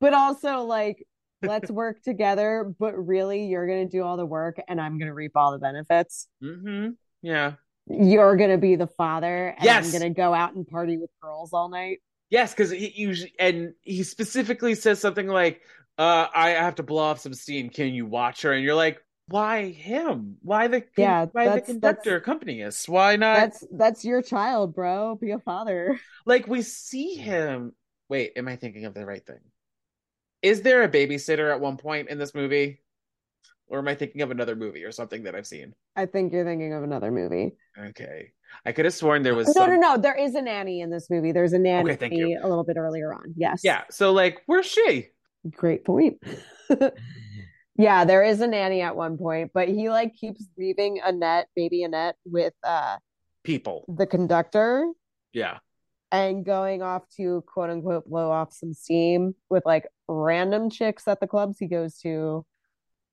[0.00, 1.06] But also like
[1.42, 5.08] let's work together, but really you're going to do all the work and I'm going
[5.08, 6.28] to reap all the benefits.
[6.42, 6.90] Mm-hmm.
[7.22, 7.54] Yeah.
[7.88, 9.86] You're going to be the father and Yes.
[9.86, 11.98] I'm going to go out and party with girls all night.
[12.28, 15.62] Yes, because he usually and he specifically says something like,
[15.98, 17.70] uh, I have to blow off some steam.
[17.70, 18.52] Can you watch her?
[18.52, 20.36] And you're like, why him?
[20.42, 22.88] Why the Yeah, why the conductor accompany us?
[22.88, 25.16] Why not That's that's your child, bro.
[25.16, 25.98] Be a father.
[26.24, 27.72] like we see him
[28.10, 29.38] wait, am I thinking of the right thing?
[30.42, 32.80] Is there a babysitter at one point in this movie?
[33.68, 35.74] Or am I thinking of another movie or something that I've seen?
[35.94, 37.52] I think you're thinking of another movie.
[37.78, 38.32] Okay.
[38.66, 39.70] I could have sworn there was No, some...
[39.70, 39.96] no, no.
[39.96, 41.30] There is a nanny in this movie.
[41.30, 42.36] There's a nanny Okay, thank you.
[42.42, 43.32] a little bit earlier on.
[43.36, 43.60] Yes.
[43.62, 43.82] Yeah.
[43.90, 45.08] So like, where's she?
[45.52, 46.20] Great point.
[47.76, 51.82] yeah, there is a nanny at one point, but he like keeps leaving Annette, baby
[51.84, 52.96] Annette, with uh
[53.44, 53.84] People.
[53.88, 54.84] the conductor
[55.32, 55.58] Yeah.
[56.12, 61.20] And going off to quote unquote blow off some steam with like random chicks at
[61.20, 62.44] the clubs he goes to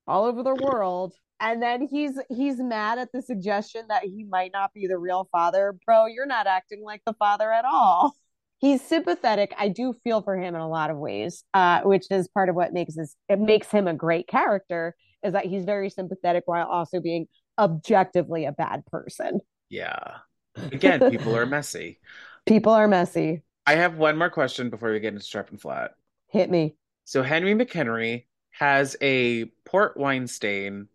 [0.07, 1.13] all over the world.
[1.39, 5.29] And then he's he's mad at the suggestion that he might not be the real
[5.31, 5.75] father.
[5.85, 8.15] Bro, you're not acting like the father at all.
[8.59, 9.53] He's sympathetic.
[9.55, 12.55] I do feel for him in a lot of ways, uh, which is part of
[12.55, 16.65] what makes this it makes him a great character, is that he's very sympathetic while
[16.65, 17.27] also being
[17.59, 19.39] objectively a bad person.
[19.69, 20.17] Yeah.
[20.55, 21.99] Again, people are messy.
[22.47, 23.41] People are messy.
[23.65, 25.91] I have one more question before we get into Sharp and Flat.
[26.29, 26.75] Hit me.
[27.05, 30.87] So Henry McHenry has a port wine stain,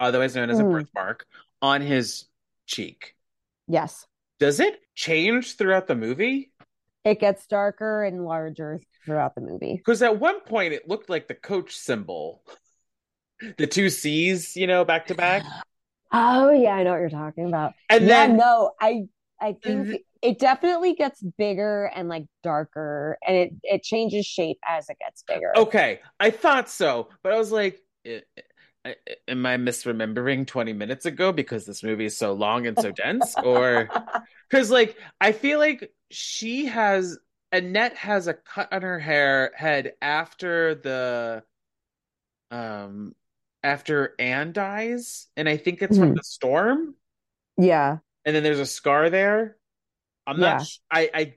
[0.00, 0.72] otherwise known as a Mm.
[0.72, 1.26] birthmark,
[1.60, 2.26] on his
[2.66, 3.16] cheek.
[3.68, 4.06] Yes.
[4.38, 6.52] Does it change throughout the movie?
[7.04, 9.74] It gets darker and larger throughout the movie.
[9.76, 12.44] Because at one point it looked like the coach symbol.
[13.58, 15.42] The two C's, you know, back to back.
[16.14, 17.72] Oh yeah, I know what you're talking about.
[17.88, 19.08] And yeah, then no, I
[19.40, 20.04] I think Mhm.
[20.22, 25.24] It definitely gets bigger and like darker, and it it changes shape as it gets
[25.26, 25.52] bigger.
[25.56, 28.22] Okay, I thought so, but I was like, "I-
[28.84, 28.96] I-
[29.28, 33.36] am I misremembering 20 minutes ago because this movie is so long and so dense?
[33.42, 33.90] Or
[34.50, 37.18] because, like, I feel like she has
[37.52, 41.44] Annette has a cut on her hair head after the
[42.50, 43.14] um
[43.62, 46.14] after Anne dies, and I think it's from Mhm.
[46.14, 46.94] the storm,
[47.56, 49.56] yeah, and then there's a scar there.
[50.26, 50.60] I'm not.
[50.60, 50.64] Yeah.
[50.64, 51.34] sh- I I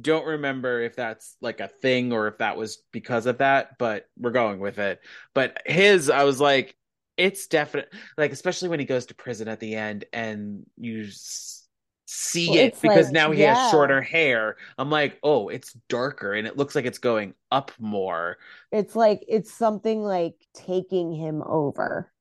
[0.00, 4.06] don't remember if that's like a thing or if that was because of that, but
[4.18, 5.00] we're going with it.
[5.34, 6.76] But his, I was like,
[7.16, 7.92] it's definite.
[8.16, 11.08] Like especially when he goes to prison at the end and you
[12.06, 13.54] see Well, it because like- now he yeah.
[13.54, 14.56] has shorter hair.
[14.78, 18.38] I'm like, oh, it's darker and it looks like it's going up more.
[18.70, 22.11] it's like it's something like taking him over,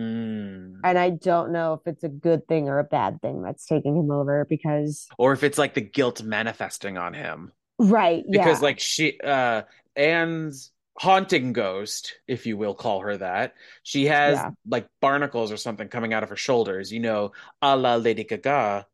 [0.00, 0.80] Mm.
[0.82, 3.96] and I don't know if it's a good thing or a bad thing that's taking
[3.96, 7.52] him over because Or if it's like the guilt manifesting on him.
[7.78, 9.62] right, because yeah, like she uh
[9.96, 14.50] Anne's haunting ghost if you will call her that she has Yeah.
[14.68, 17.32] like barnacles or something coming out of her shoulders you know
[17.62, 18.86] a la lady gaga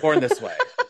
[0.00, 0.54] born this way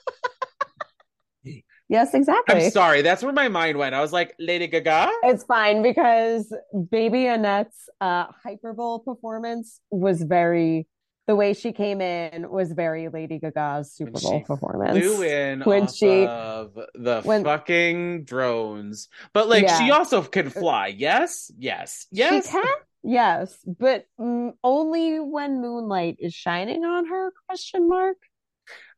[1.89, 2.64] yes, exactly.
[2.66, 6.53] i'm sorry that's where my mind went i was like lady gaga It's fine because
[6.91, 10.86] Baby Annette's uh, Hyperbole performance was very,
[11.26, 14.99] the way she came in was very Lady Gaga's Super When Bowl she performance.
[14.99, 20.86] flew in When she- of the when- fucking drones but like she also can fly
[20.89, 27.32] yes yes yes She can, yes, but mm, only when moonlight is shining on her?
[27.49, 28.16] Question mark.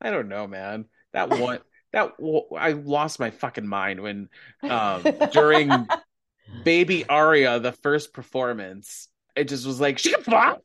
[0.01, 0.86] I don't know, man.
[1.12, 1.59] That one,
[1.93, 2.12] that
[2.57, 4.28] I lost my fucking mind when
[4.62, 5.70] um during
[6.64, 10.57] Baby Aria, the first performance, it just was like she can fly.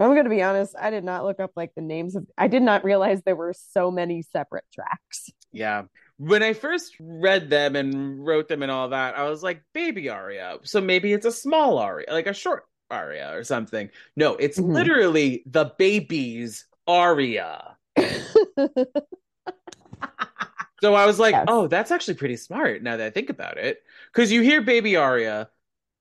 [0.00, 0.74] I'm gonna be honest.
[0.80, 2.26] I did not look up like the names of.
[2.36, 5.30] I did not realize there were so many separate tracks.
[5.52, 5.84] Yeah.
[6.18, 10.08] When I first read them and wrote them and all that, I was like, Baby
[10.10, 10.58] Aria.
[10.64, 13.88] So maybe it's a small aria, like a short aria or something.
[14.16, 14.74] No, it's Mhm.
[14.74, 17.76] literally the baby's aria.
[20.80, 21.46] So I was like, Yes.
[21.48, 23.82] oh, that's actually pretty smart now that I think about it.
[24.12, 25.48] Because you hear baby aria,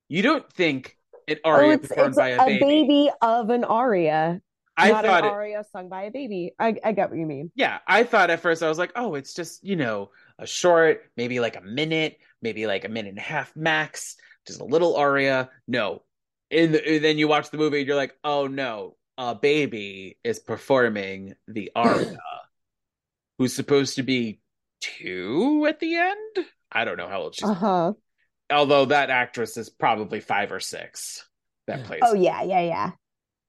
[0.07, 0.97] you don't think
[1.27, 3.09] an oh, aria oh, it's, performed it's by a baby.
[3.21, 4.41] of an aria,
[4.77, 6.53] I not thought an it, aria sung by a baby.
[6.59, 7.51] I, I get what you mean.
[7.55, 11.01] yeah, I thought at first I was like, oh, it's just, you know, a short,
[11.17, 14.15] maybe like a minute, maybe like a minute and a half max,
[14.45, 15.49] just a little aria.
[15.67, 16.03] No.
[16.51, 20.17] In the, and then you watch the movie and you're like, oh no, a baby
[20.23, 22.17] is performing the aria,
[23.39, 24.39] who's supposed to be
[24.81, 26.45] two at the end.
[26.71, 27.93] I don't know how old she's Uh huh.
[28.51, 31.27] although that actress is probably five or six
[31.67, 32.91] that plays Oh yeah, yeah, yeah.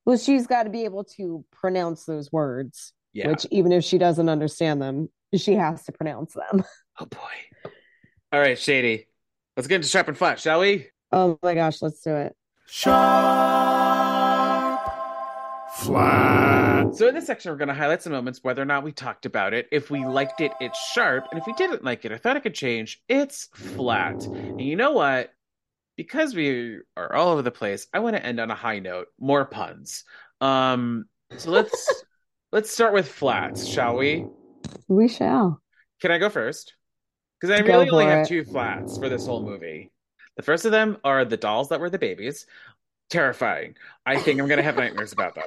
[0.05, 3.99] Well, she's got to be able to pronounce those words, yeah which even if she
[3.99, 6.65] doesn't understand them, she has to pronounce them.
[7.01, 7.71] oh boy
[8.33, 9.07] all right shady
[9.57, 12.37] let's get into sharp and flat shall we Oh my gosh, let's do it.
[12.67, 13.78] Sharp.
[15.79, 16.95] Flat.
[16.95, 19.27] so in this section we're going to highlight some moments whether or not we talked
[19.27, 22.19] about it if we liked it it's sharp and if we didn't like it or
[22.19, 25.33] thought it could change it's flat and you know what
[25.97, 29.07] because we are all over the place i want to end on a high note
[29.21, 30.05] more puns
[30.41, 31.05] um
[31.37, 32.05] so let's
[32.53, 34.27] let's start with flats shall we
[34.89, 35.61] We shall.
[36.01, 36.75] Can I go first?
[37.41, 39.91] Because I Go really only for have two flats for this whole movie.
[40.37, 42.47] The first of them are the dolls that were the babies.
[43.11, 43.75] terrifying.
[44.07, 45.45] I think I'm gonna have nightmares about them.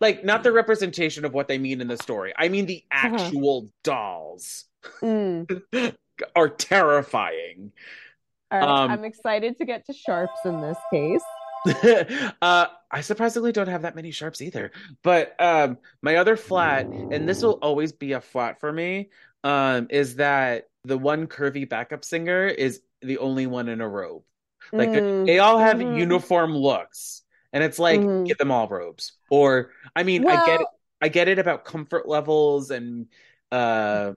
[0.00, 2.32] Like not the representation of what they mean in the story.
[2.36, 3.30] I mean the Uh-huh.
[3.30, 4.64] actual dolls
[5.02, 5.46] Mm.
[6.36, 7.72] are terrifying.
[8.52, 11.22] Right, Um, I'm excited to get to sharps in this case.
[12.42, 14.70] uh, I surprisingly don't have that many sharps either.
[15.02, 19.10] But um, my other flat, and this will always be a flat for me,
[19.42, 24.22] um, is that the one curvy backup singer is the only one in a robe.
[24.78, 25.90] Like Mm, they all have mhm.
[25.96, 27.22] uniform looks,
[27.52, 28.24] and it's like Mhm.
[28.24, 29.12] give them all robes.
[29.30, 30.68] Or I mean, I get it.
[31.00, 33.06] I get it about comfort levels and
[33.52, 34.12] uh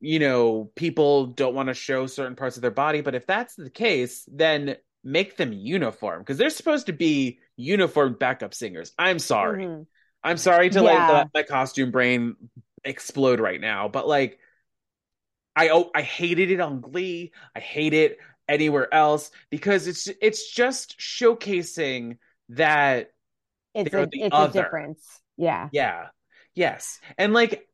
[0.00, 3.54] you know, people don't want to show certain parts of their body, but if that's
[3.54, 8.92] the case, then make them uniform because they're supposed to be uniform backup singers.
[8.98, 9.64] I'm sorry.
[9.64, 9.86] Mhm.
[10.22, 10.82] I'm sorry to Yeah.
[10.82, 12.36] like let my costume brain
[12.84, 14.38] explode right now, but like
[15.54, 17.32] I oh, I hated it on Glee.
[17.54, 18.18] I hate it
[18.48, 22.18] anywhere else because it's it's just showcasing
[22.50, 23.12] that
[23.76, 24.60] It's a it's other.
[24.60, 25.20] a difference.
[25.36, 25.68] Yeah.
[25.72, 26.06] yeah.
[26.54, 26.98] Yes.
[27.18, 27.68] And like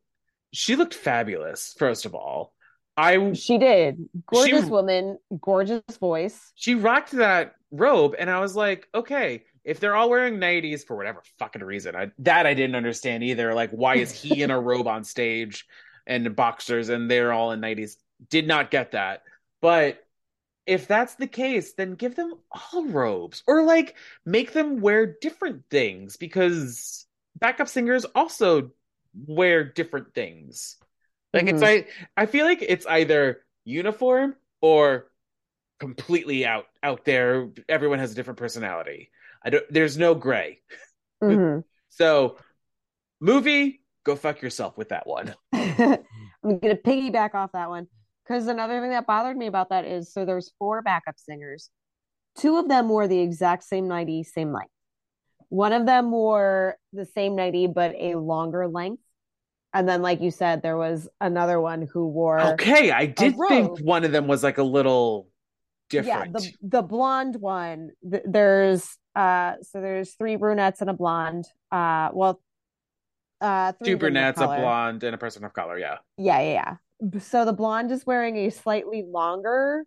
[0.51, 2.53] she looked fabulous first of all.
[2.95, 4.07] I She did.
[4.27, 6.51] Gorgeous She- woman, gorgeous voice.
[6.55, 10.95] she rocked that robe and I was like, okay, if they're all wearing 90s for
[10.95, 13.53] whatever fucking reason, I, that I didn't understand either.
[13.53, 15.65] Like, why is he in a robe on stage
[16.05, 17.95] and boxers and they're all in 90s?
[18.29, 19.23] Did not get that.
[19.61, 20.02] But
[20.65, 22.33] if that's the case, then give them
[22.73, 23.95] all robes or like
[24.25, 27.05] make them wear different things because
[27.39, 28.71] backup singers also
[29.27, 30.77] wear different things.
[31.33, 31.63] Like it's Mhm.
[31.63, 35.11] I I feel like it's either uniform or
[35.79, 37.49] completely out out there.
[37.69, 39.11] Everyone has a different personality.
[39.43, 40.61] I don't there's no gray.
[41.21, 41.63] Mhm.
[41.89, 42.37] So
[43.21, 45.35] movie, go fuck yourself with that one.
[45.53, 47.87] I'm gonna piggyback off that one
[48.23, 51.69] because another thing that bothered me about that is so there's four backup singers.
[52.37, 54.71] Two of them wore the exact same 90, same length.
[55.49, 59.03] One of them wore the same 90 but a longer length.
[59.75, 63.79] And then, like you said, there was another one who wore Okay, I did think
[63.81, 65.27] one of them was like a little
[65.89, 66.35] different.
[66.35, 67.89] yeah the the blonde one.
[68.09, 71.45] th- there's uh so there's three brunettes and a blonde.
[71.71, 72.39] Uh, well,
[73.41, 75.77] uh, three Two brunettes, a blonde, and a person of color.
[75.77, 75.97] Yeah.
[76.17, 76.75] Yeah, yeah, yeah.
[77.19, 79.85] So the blonde is wearing a slightly longer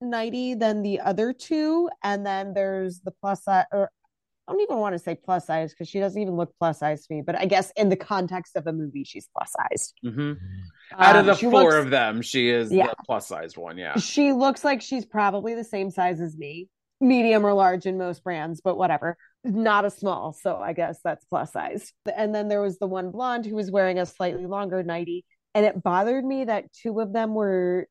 [0.00, 3.64] nightie than the other two, and then there's the plus size.
[3.72, 3.90] Or
[4.46, 7.06] I don't even want to say plus size because she doesn't even look plus size
[7.06, 7.22] to me.
[7.22, 9.94] But I guess in the context of a movie, she's plus sized.
[10.02, 10.32] hmm
[10.92, 12.88] Out of Um, the four looks- of them, she is Yeah.
[12.88, 13.78] the plus sized one.
[13.78, 13.96] Yeah.
[13.96, 16.68] she looks like she's probably the same size as me,
[17.00, 19.16] medium or large in most brands, but whatever.
[19.44, 21.92] Not a small, so I guess that's plus size.
[22.14, 25.24] And then there was the one blonde who was wearing a slightly longer nightie,
[25.54, 27.88] and it bothered me that two of them were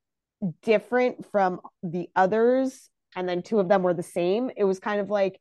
[0.62, 4.52] different from the others, and then two of them were the same.
[4.56, 5.40] It was kind of like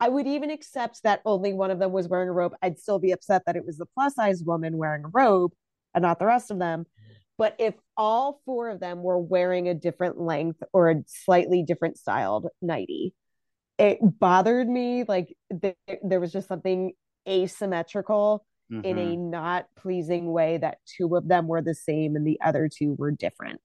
[0.00, 2.54] I would even accept that only one of them was wearing a robe.
[2.62, 5.52] I'd still be upset that it was the plus size woman wearing a robe
[5.94, 6.84] and not the rest of them.
[7.38, 11.98] But if all four of them were wearing a different length or a slightly different
[11.98, 13.14] styled nightie,
[13.78, 15.04] it bothered me.
[15.06, 16.92] Like there, there was just something
[17.28, 19.12] asymmetrical in Mhm.
[19.12, 22.94] a not pleasing way that two of them were the same and the other two
[22.94, 23.60] were different.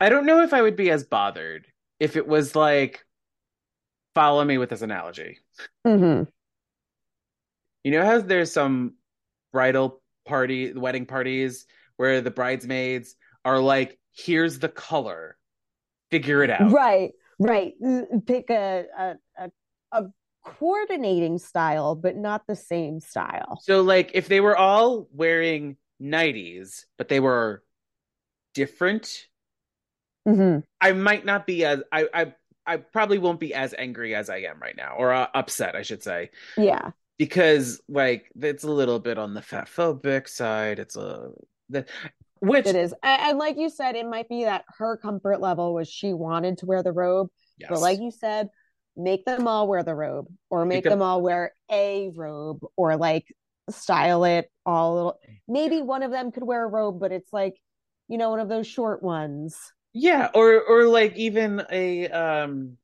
[0.00, 1.66] I don't know if I would be as bothered
[1.98, 3.04] if it was like,
[4.14, 5.38] follow me with this analogy.
[5.86, 6.24] Mm-hmm.
[7.84, 8.94] You know how there's some
[9.52, 15.36] bridal party, wedding parties where the bridesmaids are like, here's the color,
[16.10, 16.72] figure it out.
[16.72, 17.74] Right, right.
[18.26, 19.50] Pick a, a a
[19.92, 20.04] a
[20.46, 23.58] coordinating style, but not the same style.
[23.62, 27.62] So, like, if they were all wearing 90s, but they were
[28.54, 29.26] different,
[30.28, 30.58] Mm-hmm.
[30.80, 32.34] I might not be as, I, I,
[32.66, 35.82] I probably won't be as angry as I am right now, or uh, upset, I
[35.82, 36.30] should say.
[36.56, 36.90] Yeah.
[37.18, 40.78] because like it's a little bit on the fat phobic side.
[40.78, 41.30] It's a
[41.68, 41.86] the
[42.40, 42.92] which It is.
[43.02, 46.58] And, and like you said, it might be that her comfort level was she wanted
[46.58, 47.28] to wear the robe,
[47.58, 47.70] yes.
[47.70, 48.48] but like you said,
[48.96, 53.26] make them all wear the robe or make, them- all wear a robe or like
[53.70, 55.20] style it all a little.
[55.48, 57.56] Maybe one of them could wear a robe, but it's like,
[58.08, 59.56] you know, one of those short ones.
[59.92, 62.76] yeah, or or like even a um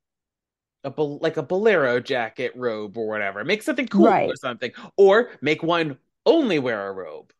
[0.83, 3.43] a like a bolero jacket robe or whatever.
[3.45, 4.29] Make something cool Right.
[4.29, 7.31] or something, or make one only wear a robe.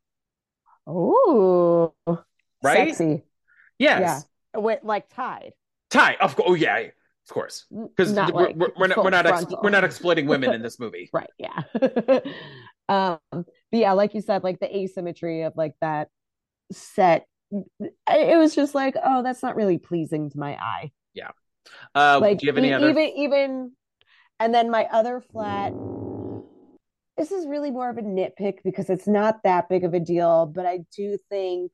[0.88, 1.94] Oh,
[2.62, 2.90] Right?
[2.96, 3.24] Sexy.
[3.80, 5.52] Yes, With like tied.
[5.90, 6.16] tie.
[6.22, 6.88] Of course, oh yeah,
[7.30, 10.54] of course, because we're, like we're, we're not we're not ex- we're not exploiting women
[10.54, 11.10] in this movie.
[11.14, 11.30] Right.
[11.38, 11.62] Yeah.
[12.90, 16.10] um, but yeah, like you said, like the asymmetry of like that
[16.72, 20.92] set, it was just like, oh, that's not really pleasing to my eye.
[21.14, 21.32] Yeah.
[21.96, 22.90] Uh, Like do you have any e- other?
[22.90, 23.72] even even
[24.40, 25.72] And then my other flat,
[27.18, 30.46] this is really more of a nitpick because it's not that big of a deal,
[30.46, 31.72] but I do think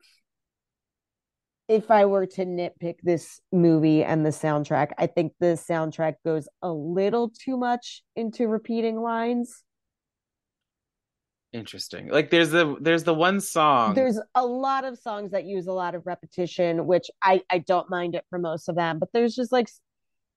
[1.70, 6.48] if I were to nitpick this movie and the soundtrack, I think the soundtrack goes
[6.62, 9.62] a little too much into repeating lines.
[11.52, 12.08] Interesting.
[12.08, 13.94] Like there's the there's the one song.
[13.94, 17.88] There's a lot of songs that use a lot of repetition, which I I don't
[17.88, 19.68] mind it for most of them, but there's just like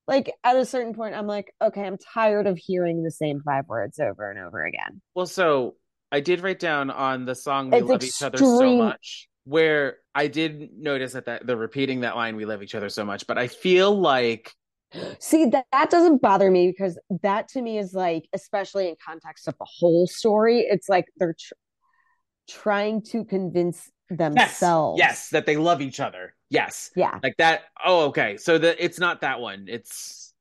[0.08, 3.68] like at a certain point I'm like, okay, I'm tired of hearing the same five
[3.68, 5.02] words over and over again.
[5.16, 5.78] Well, so
[6.12, 9.98] I did write down on the song "We It's Love Each Other So Much," where
[10.16, 13.26] I did notice that that they're repeating that line "We love each other so much,"
[13.28, 14.54] but I feel like
[15.20, 19.48] See, that, that doesn't bother me because that to me is like, especially in context
[19.48, 21.54] of the whole story, it's like they're tr-
[22.48, 25.00] trying to convince yes, themselves.
[25.00, 26.36] yes, that they love each other.
[26.50, 27.18] Yes, Yeah.
[27.24, 27.62] like that.
[27.84, 28.38] Oh, okay.
[28.38, 29.66] So the it's not that one.
[29.68, 30.34] It's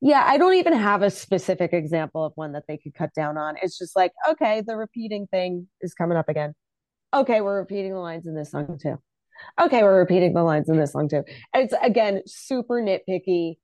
[0.00, 0.24] Yeah.
[0.26, 3.54] I don't even have a specific example of one that they could cut down on.
[3.62, 6.54] It's just like, okay, the repeating thing is coming up again.
[7.14, 8.98] Okay, we're repeating the lines in this song too.
[9.60, 11.24] Okay, we're repeating the lines in this song too.
[11.54, 13.56] It's again super nitpicky.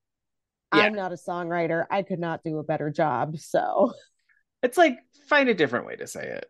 [0.74, 0.80] Yeah.
[0.82, 1.84] I'm not a songwriter.
[1.90, 3.38] I could not do a better job.
[3.38, 3.92] So
[4.62, 6.46] it's like find a different way to say it.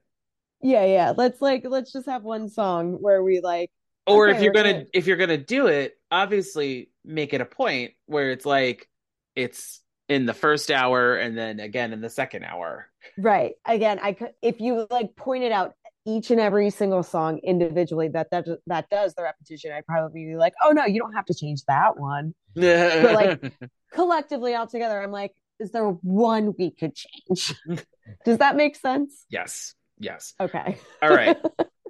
[0.62, 1.12] yeah, yeah.
[1.16, 3.70] Let's like let's just have one song where we like
[4.07, 4.86] Or Okay, if you're gonna good.
[4.94, 8.88] if you're gonna do it, obviously make it a point where it's like
[9.36, 12.88] it's in the first hour and then again in the second hour.
[13.18, 13.53] right.
[13.66, 15.74] Again, I could if you like pointed out
[16.09, 20.36] each and every single song individually that that that does the repetition, I'd probably be
[20.36, 22.34] like, oh no, you don't have to change that one.
[22.54, 23.52] But like-
[23.92, 27.54] Collectively all together, I'm like, is there one we could change?
[28.24, 29.24] Does that make sense?
[29.30, 30.34] yes, yes.
[30.40, 30.78] Okay.
[31.02, 31.36] All right,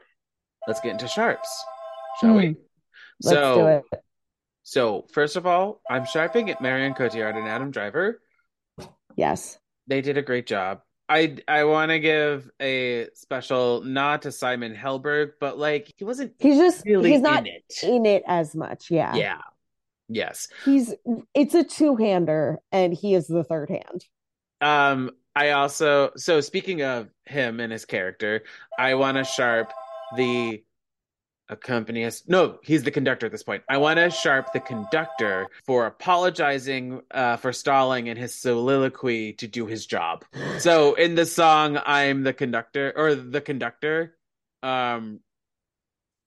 [0.66, 1.48] let's get into sharps,
[2.20, 2.46] shall we?
[2.46, 2.52] Hmm.
[3.22, 4.02] Let's so, do it.
[4.62, 8.20] so first of all, I'm sharping at Marion Cotillard and Adam Driver.
[9.16, 9.58] Yes.
[9.88, 10.82] They did a great job.
[11.08, 16.34] I I want to give a special nod to Simon Helberg, but like he wasn't
[16.38, 17.74] He's just really he's not in it.
[17.82, 18.90] in it as much.
[18.90, 19.14] Yeah.
[19.14, 19.40] Yeah.
[20.08, 20.48] Yes.
[20.64, 20.94] He's
[21.34, 24.04] it's a two-hander and he is the third hand.
[24.60, 28.42] Um, I also so speaking of him and his character,
[28.78, 29.72] I want to sharp
[30.16, 30.62] the
[31.48, 32.28] accompanist.
[32.28, 33.62] No, he's the conductor at this point.
[33.68, 39.46] I want to sharp the conductor for apologizing uh, for stalling in his soliloquy to
[39.46, 40.24] do his job.
[40.58, 44.16] So in the song, I'm the conductor or the conductor.
[44.62, 45.20] Um,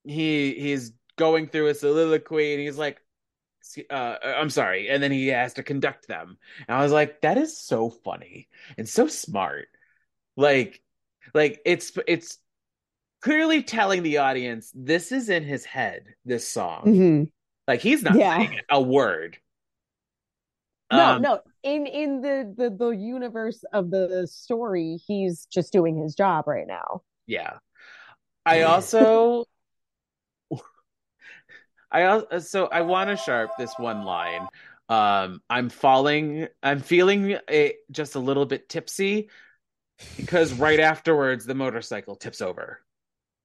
[0.03, 2.99] he he's going through a soliloquy and he's like,
[3.89, 6.37] uh, I'm sorry, and then he has to conduct them.
[6.67, 8.47] And I was like, that is so funny
[8.77, 9.67] and so smart.
[10.35, 10.81] Like,
[11.33, 12.39] like it's it's
[13.21, 16.05] clearly telling the audience this is in his head.
[16.25, 17.31] This song, Mhm.
[17.67, 18.37] like he's not Yeah.
[18.37, 19.37] saying a word.
[20.91, 21.41] No, Um, no.
[21.63, 26.67] In in the, the the universe of the story, he's just doing his job right
[26.67, 27.03] now.
[27.27, 27.59] Yeah.
[28.45, 29.45] I also
[31.91, 34.47] I also so I want to sharp this one line.
[34.89, 39.29] Um I'm falling I'm feeling a, just a little bit tipsy
[40.17, 42.81] because right afterwards the motorcycle tips over.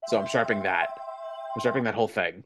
[0.07, 0.89] So I'm sharpening that.
[1.55, 2.43] I'm sharpening that whole thing.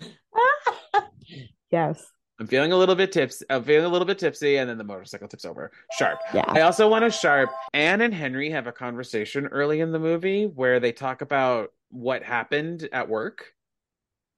[1.70, 2.04] yes.
[2.40, 3.44] I'm feeling a little bit tipsy.
[3.50, 5.70] I'm feeling a little bit tipsy and then the motorcycle tips over.
[5.98, 6.18] Sharp.
[6.34, 6.44] Yeah.
[6.48, 7.50] I also want to sharp.
[7.72, 12.22] Anne and Henry have a conversation early in the movie where they talk about what
[12.22, 13.52] happened at work.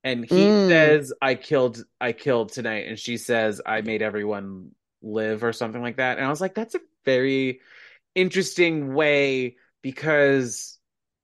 [0.03, 0.69] And he Mm.
[0.69, 2.89] says, I killed I killed tonight.
[2.89, 6.19] And she says, I made everyone live or something like that.
[6.19, 7.61] And I was like, that's a very
[8.15, 10.79] interesting way because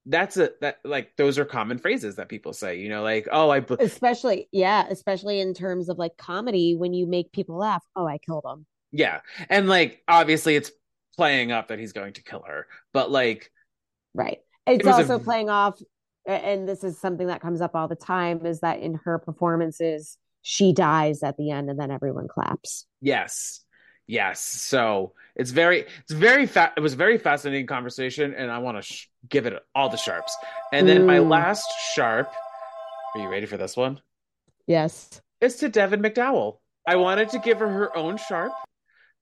[0.07, 3.51] that's a that like those are common phrases that people say, you know, like, oh,
[3.51, 7.85] I Especially, yeah, especially in terms of like comedy when you make people laugh.
[7.95, 8.67] Oh, I killed him.
[8.93, 9.21] yeah.
[9.49, 10.71] And like obviously it's
[11.17, 12.67] playing up that he's going to kill her.
[12.93, 13.51] But like
[14.15, 14.39] Right.
[14.67, 15.81] It's It was a- also playing off,
[16.27, 20.17] and this is something that comes up all the time, is that in her performances,
[20.43, 22.87] she dies at the end and then everyone claps.
[23.01, 23.65] Yes.
[24.11, 24.41] Yes.
[24.41, 28.77] So it's very, it's very fa- it was a very fascinating conversation, and I want
[28.77, 30.37] to sh- give it all the sharps.
[30.73, 31.29] And then my Mm.
[31.29, 32.33] last sharp,
[33.15, 34.01] are you ready for this one?
[34.67, 35.23] Yes.
[35.41, 36.59] Is to Devyn McDowell.
[36.85, 38.53] I wanted to give her her own sharp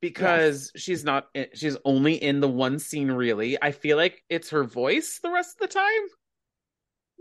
[0.00, 3.58] because she's not, in, she's only in the one scene really.
[3.60, 6.04] I feel like it's her voice the rest of the time.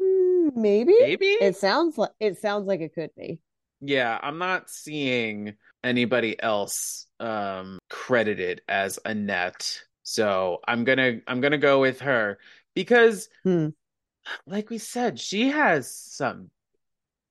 [0.02, 0.96] Mm, maybe.
[1.02, 1.26] Maybe.
[1.26, 3.42] It sounds like it sounds like it could be.
[3.82, 9.82] Yeah, I'm not seeing anybody else um credited as Annette.
[10.04, 12.40] So I'm gonna I'm gonna go with her
[12.74, 13.70] because Hmm.
[14.46, 16.50] like we said, she has some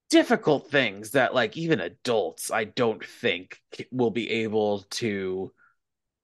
[0.08, 5.52] difficult things that like even adults I don't think will be able to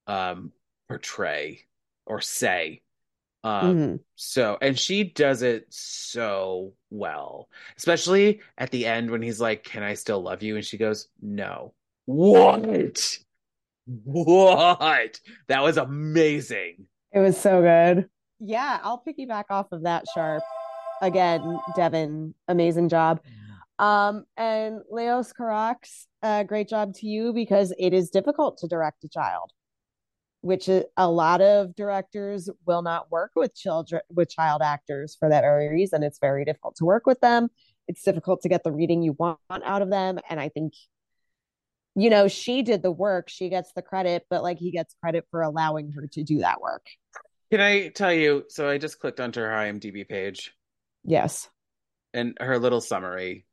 [0.07, 0.53] um
[0.89, 1.61] portray
[2.07, 2.83] or say.
[3.45, 4.01] Um, Mhm.
[4.15, 9.83] so, and she does it so well, especially at the end when he's like, Can
[9.83, 10.57] I still love you?
[10.57, 11.75] And she goes, No.
[12.05, 13.19] What?
[13.87, 15.21] What?
[15.49, 16.87] That was amazing.
[17.13, 18.09] It was so good.
[18.39, 20.43] Yeah, I'll piggyback off of that, Sharp.
[21.01, 23.21] Again, Devyn, amazing job.
[23.79, 29.03] Um, and Leos Carax, uh, great job to you because it is difficult to direct
[29.05, 29.51] a child,
[30.43, 35.43] which a, lot of directors will not work with children with child actors for that
[35.43, 36.03] very reason.
[36.03, 37.49] It's very difficult to work with them.
[37.89, 40.19] It's difficult to get the reading you want out of them.
[40.29, 40.75] And I think,
[41.95, 45.27] you know, she did the work, she gets the credit, but like he gets credit
[45.31, 46.87] for allowing her to do that work.
[47.53, 48.45] Can I tell you?
[48.49, 50.53] So I just clicked onto her IMDb page
[51.05, 51.49] Yes.
[52.13, 53.47] and her little summary.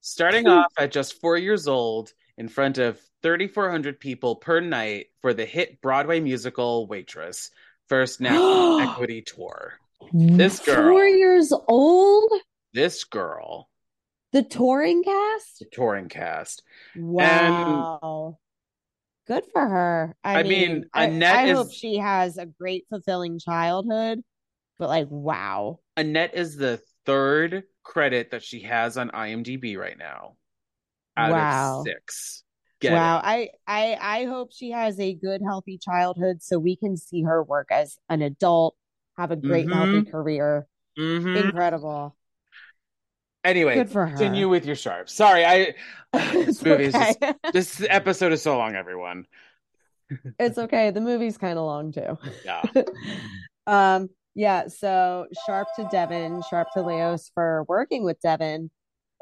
[0.00, 5.32] Starting off at just four years old in front of 3,400 people per night for
[5.34, 7.50] the hit Broadway musical Waitress,
[7.88, 9.74] first National Equity Tour.
[10.12, 10.90] This girl.
[10.92, 12.30] Four years old?
[12.74, 13.68] This girl,
[14.32, 15.60] The touring cast?
[15.60, 16.62] the touring cast.
[16.94, 18.38] Wow.
[19.26, 20.14] Good for her.
[20.22, 24.20] I, I mean, mean, I, Annette I is- hope she has a great, fulfilling childhood,
[24.78, 25.80] but like, wow.
[25.96, 30.36] Annette is the third credit that she has on IMDb right now
[31.16, 31.80] out Wow.
[31.80, 32.42] of six.
[32.80, 33.18] Get wow.
[33.18, 33.22] it?
[33.24, 37.42] I, I I hope she has a good, healthy childhood so we can see her
[37.42, 38.76] work as an adult,
[39.16, 39.72] have a great, Mhm.
[39.72, 40.66] healthy career.
[40.98, 41.36] Mhm.
[41.46, 42.16] Incredible.
[43.44, 44.16] Anyway, Good for her.
[44.16, 45.08] continue with your sharp.
[45.08, 45.74] Sorry, I
[46.32, 47.18] this movie is just
[47.52, 49.26] this episode is so long, everyone.
[50.38, 50.90] it's okay.
[50.90, 52.18] The movie's kind of long too.
[52.44, 52.62] Yeah.
[53.66, 58.70] um yeah so sharp to devyn sharp to leos for working with devyn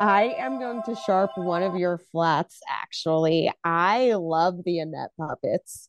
[0.00, 3.50] i am going to sharp one of your flats actually.
[3.64, 5.88] I love the annette puppets.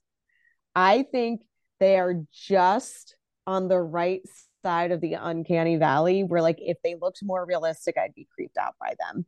[0.75, 1.41] I think
[1.79, 3.15] they are just
[3.47, 4.21] on the right
[4.63, 8.57] side of the uncanny valley where like if they looked more realistic i'd be creeped
[8.57, 9.25] out by them.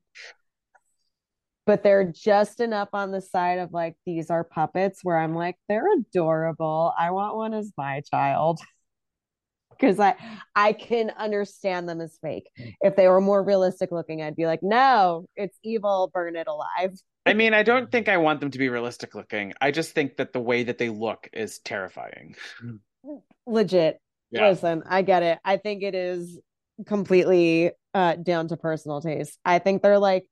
[1.65, 5.55] But they're just enough on the side of like these are puppets where i'm like
[5.67, 6.93] they're adorable.
[6.97, 8.59] I want one as my child
[9.79, 10.15] because I
[10.55, 12.49] I can understand them as fake.
[12.81, 16.97] If they were more realistic looking, I'd be like, no, it's evil, burn it alive.
[17.25, 19.53] I mean, I don't think I want them to be realistic looking.
[19.59, 22.35] I just think that the way that they look is terrifying.
[23.45, 23.99] Legit.
[24.31, 24.49] Yeah.
[24.49, 25.39] Listen, I get it.
[25.43, 26.39] I think it is
[26.85, 29.39] completely uh down to personal taste.
[29.43, 30.25] I think they're like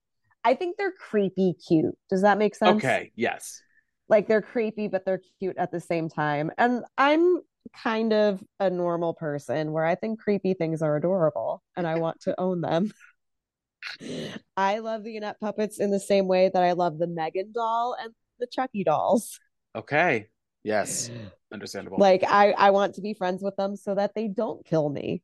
[0.43, 1.97] I think they're creepy cute.
[2.09, 2.77] Does that make sense?
[2.77, 3.61] Okay, yes.
[4.07, 6.51] Like they're creepy, but they're cute at the same time.
[6.57, 7.41] And I'm
[7.73, 12.21] kind of a normal person where I think creepy things are adorable and I want
[12.21, 12.91] to own them.
[14.57, 17.95] I love the Annette puppets in the same way that I love the Megan doll
[17.99, 19.39] and the Chucky dolls.
[19.75, 20.29] Okay.
[20.63, 21.09] Yes.
[21.53, 21.97] Understandable.
[21.99, 25.21] Like I, I want to be friends with them so that they don't kill me.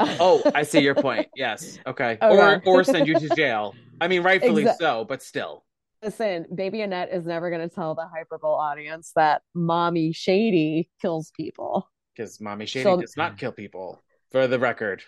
[0.00, 1.28] Oh, I see your point.
[1.36, 1.78] Yes.
[1.86, 2.18] Okay.
[2.20, 2.34] Okay.
[2.34, 3.74] Or or send you to jail.
[4.00, 5.64] I mean, rightfully Exa- so, but still.
[6.04, 11.32] Listen, baby Annette is never going to tell the Hyperbole audience that mommy Shady kills
[11.34, 11.88] people.
[12.14, 15.02] Because Mommy Shady So- does not kill people, for the record.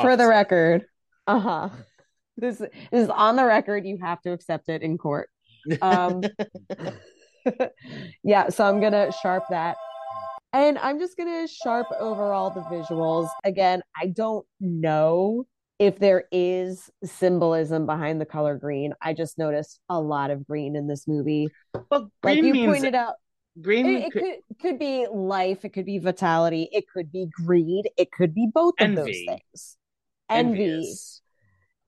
[0.00, 0.86] For the record,
[1.26, 1.68] uh huh.
[2.36, 3.84] This, this is on the record.
[3.84, 5.28] You have to accept it in court.
[5.82, 6.22] Um,
[8.22, 9.76] yeah, so I'm gonna sharp that.
[10.52, 13.28] And I'm just gonna sharp overall the visuals.
[13.44, 15.46] Again, I don't know
[15.80, 18.92] if there is symbolism behind the color green.
[19.00, 21.48] I just noticed a lot of green in this movie.
[21.90, 23.14] Well, Like green you means pointed out,
[23.60, 27.26] green it, it could- could could be life, it could be vitality, it could be
[27.32, 29.78] greed, it could be both of those things.
[30.28, 30.64] Envy.
[30.64, 31.22] envious.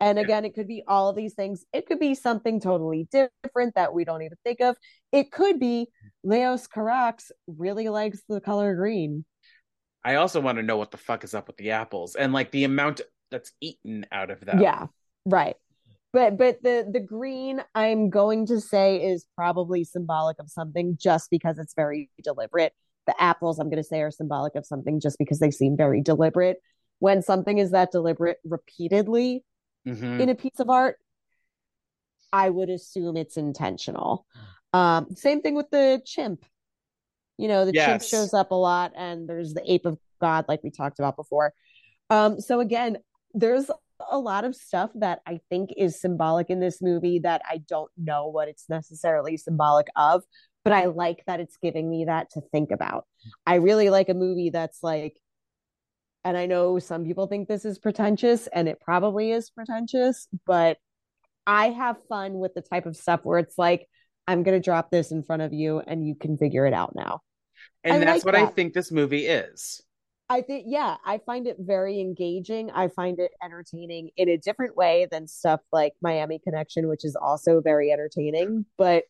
[0.01, 0.25] And Yeah.
[0.25, 1.65] again, it could be all of these things.
[1.73, 4.77] It could be something totally different that we don't even think of.
[5.13, 5.89] It could be
[6.25, 9.27] Leos Carax really likes the color green.
[10.03, 12.51] I also want to know what the fuck is up with the apples and like
[12.53, 13.03] the amount
[13.33, 14.61] that's eaten out of them.
[14.61, 14.87] Yeah,
[15.27, 15.57] right.
[16.13, 21.31] But but the the green I'm going to say is probably symbolic of something just
[21.31, 22.75] because it's very deliberate.
[23.07, 26.01] The apples I'm going to say are symbolic of something just because they seem very
[26.03, 26.59] deliberate.
[27.01, 29.45] When something is that deliberate repeatedly,
[29.89, 30.21] Mhm.
[30.21, 30.99] in a piece of art,
[32.33, 34.27] I would assume it's intentional.
[34.73, 36.45] Um, same thing with the chimp.
[37.39, 40.63] You know, the chimp shows up a lot, and there's the ape of God, like
[40.63, 41.53] we talked about before.
[42.11, 42.99] Um, so again,
[43.35, 43.71] there's
[44.11, 47.91] a lot of stuff that I think is symbolic in this movie that I don't
[47.97, 50.23] know what it's necessarily symbolic of,
[50.65, 53.07] but I like that it's giving me that to think about.
[53.47, 55.17] I really like a movie that's like,
[56.25, 60.79] and I know some people think this is pretentious, and it probably is pretentious, but
[61.47, 63.89] I have fun with the type of stuff where it's like,
[64.29, 66.95] I'm going to drop this in front of you and you can figure it out
[66.95, 67.23] now.
[67.83, 69.83] And I that's like what I think this movie is.
[70.33, 72.71] I think, yeah, I find it very engaging.
[72.71, 77.15] I find it entertaining in a different way than stuff like Miami Connection, which is
[77.15, 78.65] also very entertaining.
[78.79, 79.05] But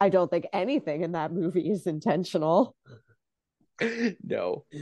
[0.00, 2.74] I don't think anything in that movie is intentional.
[4.24, 4.64] no.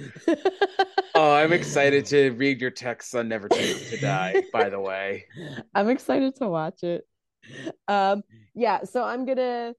[1.16, 5.26] Oh, I'm excited to read your texts on Never Choose to Die, by the way.
[5.72, 7.06] I'm excited to watch it.
[7.86, 9.74] Um, yeah, so I'm gonna,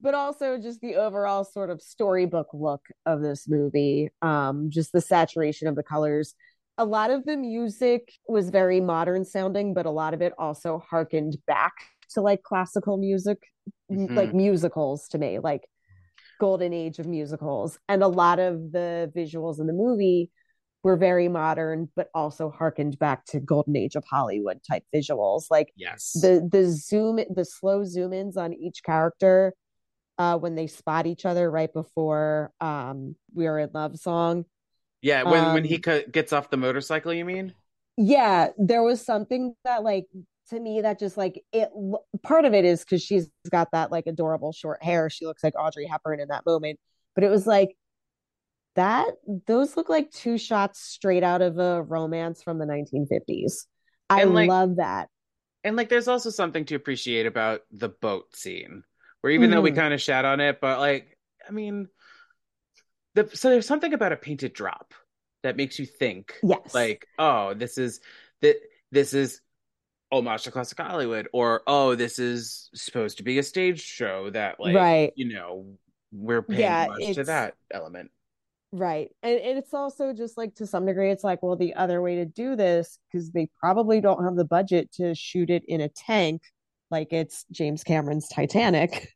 [0.00, 5.00] but also just the overall sort of storybook look of this movie, um, just the
[5.00, 6.34] saturation of the colors.
[6.78, 10.82] A lot of the music was very modern sounding, but a lot of it also
[10.88, 11.72] harkened back
[12.14, 13.38] to like classical music,
[13.90, 14.16] Mhm.
[14.16, 15.68] like musicals to me, like
[16.38, 17.78] golden age of musicals.
[17.88, 20.30] And a lot of the visuals in the movie
[20.82, 25.44] were very modern, but also harkened back to golden age of Hollywood type visuals.
[25.50, 26.12] Like Yes.
[26.14, 29.52] the the zoom the slow zoom ins on each character
[30.20, 34.44] uh when they spot each other right before um we are in love song.
[35.02, 37.54] Yeah, when when he um, co- gets off the motorcycle, you mean?
[37.96, 40.06] yeah there was something that like
[40.48, 41.70] to me that just like it
[42.22, 45.08] part of it is because she's got that like adorable short hair.
[45.08, 46.78] She looks like audrey hepburn in that moment.
[47.14, 47.76] But it was like
[48.76, 49.08] that
[49.46, 53.66] those look like two shots straight out of a romance from the 1950s
[54.08, 55.08] i like, love that.
[55.64, 58.82] And like there's also something to appreciate about the boat scene.
[59.20, 59.76] Where even though we Mhm.
[59.76, 61.16] kind of shat on it, but like
[61.48, 61.88] I mean
[63.14, 64.94] the so there's something about a painted drop
[65.42, 68.00] that makes you think yes like, oh, this is
[68.42, 68.56] that
[68.92, 69.40] this is
[70.12, 74.58] homage to classic Hollywood, or oh, this is supposed to be a stage show that
[74.60, 75.12] like Right.
[75.16, 75.78] you know
[76.12, 78.10] we're paying Yeah, homage to that element.
[78.72, 79.10] Right.
[79.22, 82.16] And, and it's also just like to some degree, it's like, well, the other way
[82.16, 85.88] to do this, because they probably don't have the budget to shoot it in a
[85.88, 86.42] tank
[86.90, 89.08] like it's James Cameron's Titanic.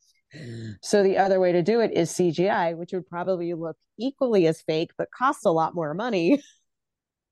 [0.83, 4.61] So the other way to do it is CGI, which would probably look equally as
[4.63, 6.43] fake, but cost a lot more money.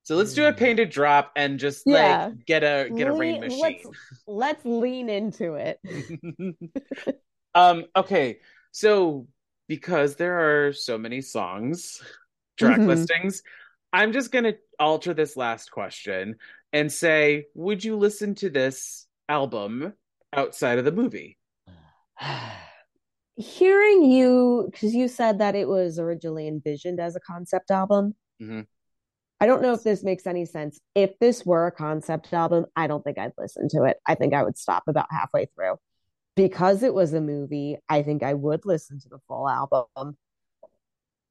[0.04, 2.26] So let's do a painted drop and just Yeah.
[2.26, 3.78] like get a get a rain machine.
[3.84, 5.78] Let's, let's lean into it.
[7.54, 8.38] um okay
[8.72, 9.26] so
[9.68, 12.02] because there are so many songs
[12.58, 12.88] track Mhm.
[12.88, 13.42] listings
[13.92, 16.36] i'm just going to alter this last question
[16.72, 19.92] and say would you listen to this album
[20.32, 21.38] outside of the movie
[23.36, 28.14] Hearing you, because you said that it was originally envisioned as a concept album.
[28.40, 28.66] Mhm.
[29.40, 30.78] I don't know if this makes any sense.
[30.94, 33.96] If this were a concept album, I don't think I'd listen to it.
[34.06, 35.76] I think I would stop about halfway through.
[36.36, 40.16] Because it was a movie, I think I would listen to the full album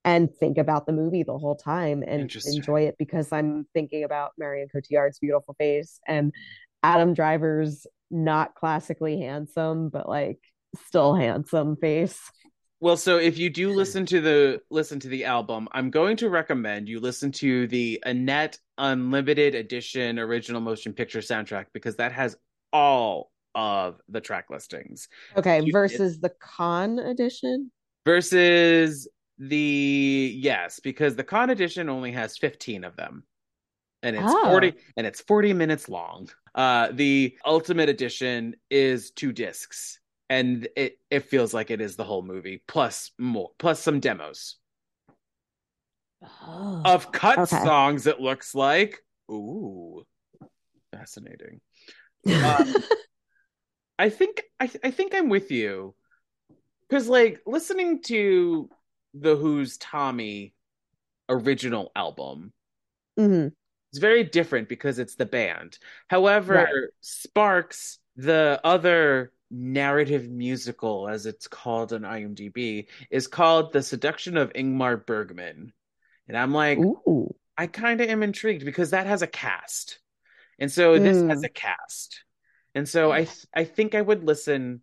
[0.03, 4.31] and think about the movie the whole time and enjoy it because I'm thinking about
[4.37, 6.33] Marion Cotillard's beautiful face and
[6.83, 10.39] Adam Driver's not classically handsome, but like
[10.87, 12.19] still handsome face.
[12.79, 16.29] well so if you do listen to the listen to the album i'm going to
[16.29, 22.37] recommend you listen to the annette unlimited edition original motion picture soundtrack because that has
[22.71, 27.69] all of the track listings Okay, You- versus the Cannes edition.
[28.05, 29.07] versus
[29.37, 33.23] the yes because the Cannes edition only has 15 of them
[34.03, 34.49] and it's Oh.
[34.49, 36.29] 40 and it's 40 minutes long.
[36.55, 39.99] Uh the ultimate edition is two discs
[40.29, 44.57] and it it feels like it is the whole movie plus more plus some demos.
[46.45, 47.63] Of cut Okay.
[47.63, 48.99] songs it looks like.
[49.29, 50.03] Ooh.
[50.91, 51.61] Fascinating.
[52.27, 52.75] Um,
[53.97, 55.95] I think I I think I'm with you.
[56.87, 58.69] Because like listening to
[59.15, 60.53] the Who's Tommy
[61.29, 62.53] original album
[63.19, 63.53] Mhm.
[63.93, 65.77] Is very different because it's the band.
[66.07, 66.67] However, Right.
[67.01, 74.53] Sparks, the other narrative musical as it's called on IMDb, is called The Seduction of
[74.53, 75.73] Ingmar Bergman.
[76.27, 77.35] And I'm like, Ooh.
[77.57, 79.99] I kind of am intrigued because that has a cast.
[80.59, 81.29] And so this Mm.
[81.29, 82.23] has a cast.
[82.73, 84.81] And so I th- I think I would listen.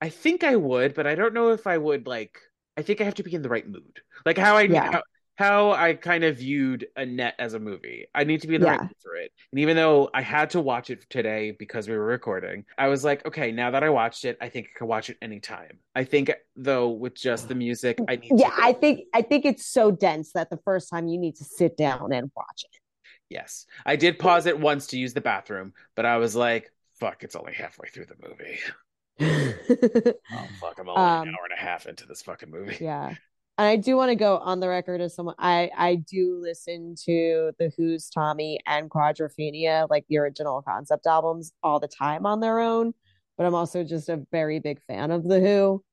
[0.00, 2.38] I think I would, but I don't know if I would like
[2.76, 4.00] I think I have to be in the right mood.
[4.24, 4.92] Like how I Yeah.
[4.92, 5.02] how,
[5.38, 8.06] how I kind of viewed Annette as a movie.
[8.14, 8.88] I need to be in the right Yeah.
[8.88, 9.32] mood for it.
[9.52, 13.04] And even though I had to watch it today because we were recording, I was
[13.04, 15.78] like, okay, now that I watched it, I think I can watch it anytime.
[15.94, 19.44] I think though with just the music, I need Yeah, to I think I think
[19.44, 22.80] it's so dense that the first time you need to sit down and watch it.
[23.28, 23.66] Yes.
[23.86, 27.36] I did pause it once to use the bathroom, but I was like, fuck, it's
[27.36, 28.58] only halfway through the movie.
[30.30, 32.78] Oh, fuck, I'm only Um, an hour and a half into this fucking movie.
[32.78, 33.14] yeah.
[33.58, 36.94] And I do want to go on the record as someone I I do listen
[37.06, 42.38] to the Who's Tommy and Quadrophenia, like the original concept albums, all the time on
[42.40, 42.94] their own.
[43.36, 45.84] But I'm also just a very big fan of the Who.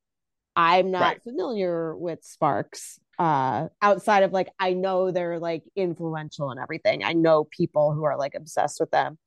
[0.56, 1.24] I'm not Right.
[1.24, 3.00] familiar with Sparks.
[3.18, 7.04] uh outside of like I know they're like influential and everything.
[7.04, 9.18] I know people who are like obsessed with them.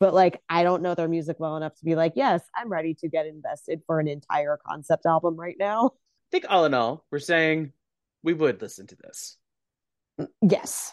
[0.00, 2.94] But like I don't know their music well enough to be like, yes, I'm ready
[2.94, 5.90] to get invested for an entire concept album right now.
[5.94, 7.72] I think all in all, we're saying
[8.22, 9.36] we would listen to this
[10.40, 10.92] Yes.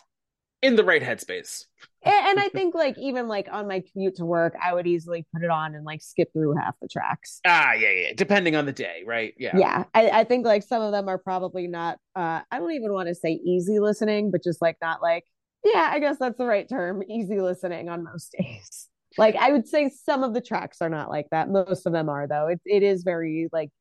[0.61, 1.65] in the right headspace.
[2.03, 5.43] And, I think like even like on my commute to work, I would easily put
[5.43, 7.41] it on and like skip through half the tracks.
[7.45, 8.14] Ah, yeah, yeah.
[8.15, 9.34] Depending on the day, right?
[9.38, 9.57] Yeah.
[9.57, 9.84] Yeah.
[9.93, 13.10] I, I think like some of them are probably not uh I don't even want
[13.10, 15.26] to say easy listening, but just like not like,
[15.65, 18.88] yeah, I guess that's the right term, easy listening on most days.
[19.18, 21.49] Like I would say some of the tracks are not like that.
[21.49, 22.47] Most of them are though.
[22.47, 23.72] It it is very like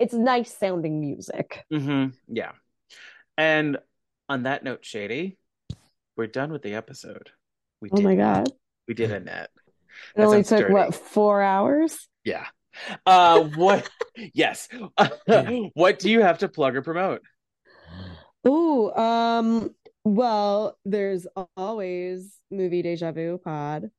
[0.00, 1.64] it's nice sounding music.
[1.72, 2.10] Mm-hmm.
[2.34, 2.52] Yeah.
[3.38, 3.78] And
[4.28, 5.38] on that note, Shady,
[6.16, 7.30] we're done with the episode.
[7.80, 8.16] We Oh did my it.
[8.16, 8.48] god.
[8.86, 9.48] We did it, Net.
[9.56, 10.74] It That only took dirty.
[10.74, 12.08] what four hours?
[12.24, 12.46] Yeah.
[13.06, 13.88] Uh, what?
[14.34, 14.68] yes.
[15.74, 17.22] what do you have to plug or promote?
[18.46, 19.74] Ooh, um,
[20.04, 23.90] well, there's always movie deja vu pod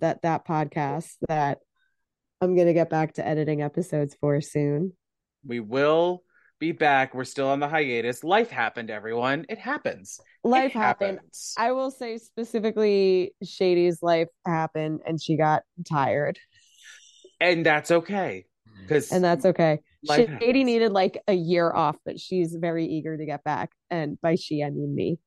[0.00, 1.58] that that podcast that
[2.40, 4.92] I'm gonna get back to editing episodes for soon.
[5.44, 6.22] We will
[6.58, 7.14] be back.
[7.14, 8.24] We're still on the hiatus.
[8.24, 9.44] Life happened, everyone.
[9.48, 10.18] It happens.
[10.44, 11.18] It Life happened.
[11.18, 11.54] happens.
[11.58, 16.38] I will say specifically Shady's life happened and she got tired.
[17.40, 18.46] and that's okay.
[18.68, 18.82] Mm.
[18.88, 19.80] Because And that's okay.
[20.04, 20.64] Life Shady happens.
[20.64, 23.72] needed like a year off, but she's very eager to get back.
[23.90, 25.18] And by she I mean me.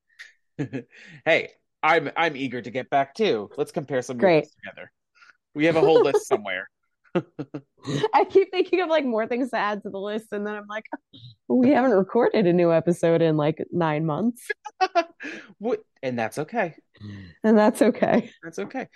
[1.24, 1.50] hey,
[1.82, 3.50] I'm I'm eager to get back too.
[3.56, 4.48] Let's compare some Great.
[4.64, 4.90] together.
[5.54, 6.68] We have a whole list somewhere.
[8.14, 10.66] I keep thinking of like more things to add to the list, and then I'm
[10.68, 10.84] like,
[11.48, 14.48] we haven't recorded a new episode in like nine months,
[15.58, 16.76] What- and that's okay.
[17.44, 18.30] and that's okay.
[18.42, 18.88] That's okay.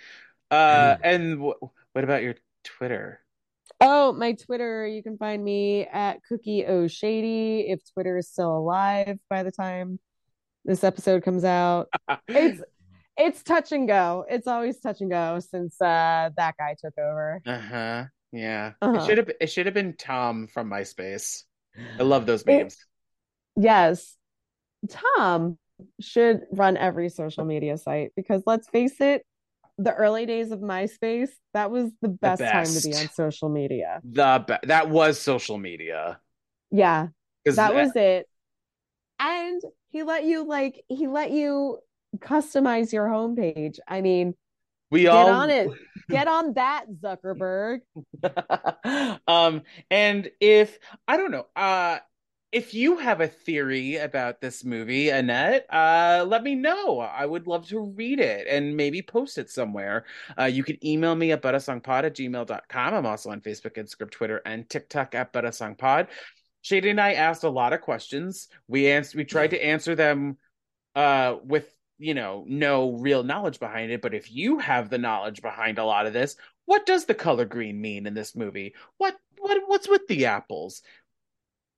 [0.51, 1.61] Uh, and wh-
[1.93, 3.19] what about your Twitter?
[3.81, 8.57] Oh, my Twitter, you can find me at Cookie O Shady if Twitter is still
[8.57, 9.99] alive by the time
[10.63, 11.87] this episode comes out.
[12.27, 12.61] It's
[13.17, 14.25] it's touch and go.
[14.29, 17.41] It's always touch and go since uh that guy took over.
[17.45, 18.05] Uh-huh.
[18.31, 18.67] Yeah.
[18.69, 19.05] It Uh-huh.
[19.05, 21.43] should have it should have been Tom from MySpace.
[21.99, 22.77] I love those It- memes.
[23.57, 24.15] Yes.
[24.89, 25.57] Tom
[25.99, 29.25] should run every social media site because let's face it,
[29.77, 33.99] the early days of MySpace, that was the best, time to be on social media.
[34.03, 36.19] The be- that was social media.
[36.71, 37.07] Yeah,
[37.45, 38.27] 'Cause that was it.
[39.19, 41.79] And he let you like he let you
[42.17, 43.79] customize your homepage.
[43.87, 44.35] I mean,
[44.91, 45.69] we get all on it.
[46.07, 47.79] Get on that, Zuckerberg.
[49.27, 50.77] um and if
[51.07, 51.97] I don't know, uh
[52.55, 57.01] if you have a theory about this movie, Annette, uh, let me know.
[57.01, 60.05] I would love to read it and maybe post it somewhere.
[60.39, 62.93] Uh, you can email me at butasongpod at gmail.com.
[62.93, 66.07] I'm also on Facebook, Instagram, Twitter, and TikTok at butasongpod.
[66.61, 68.47] Shady and I asked a lot of questions.
[68.69, 70.37] We answered, we tried to answer them
[70.95, 74.01] uh, with, you know, no real knowledge behind it.
[74.01, 76.35] But if you have the knowledge behind a lot of this,
[76.65, 78.73] what does the color green mean in this movie?
[78.97, 80.81] What what what's with the apples?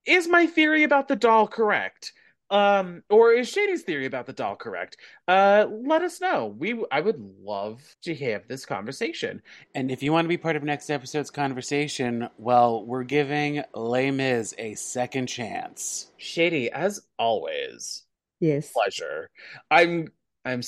[0.06, 2.14] Is my theory about the doll correct?
[2.49, 4.95] Um, or is Shady's theory about the doll correct?
[5.27, 6.56] Uh, let us know.
[6.57, 9.41] We I would love to have this conversation.
[9.76, 14.11] And if you want to be part of next episode's conversation, well, we're giving Les
[14.11, 16.11] Mis a second chance.
[16.15, 18.03] Shady, as always,
[18.39, 18.72] Yes.
[18.72, 19.30] pleasure.
[19.72, 20.09] I'm
[20.45, 20.61] I'm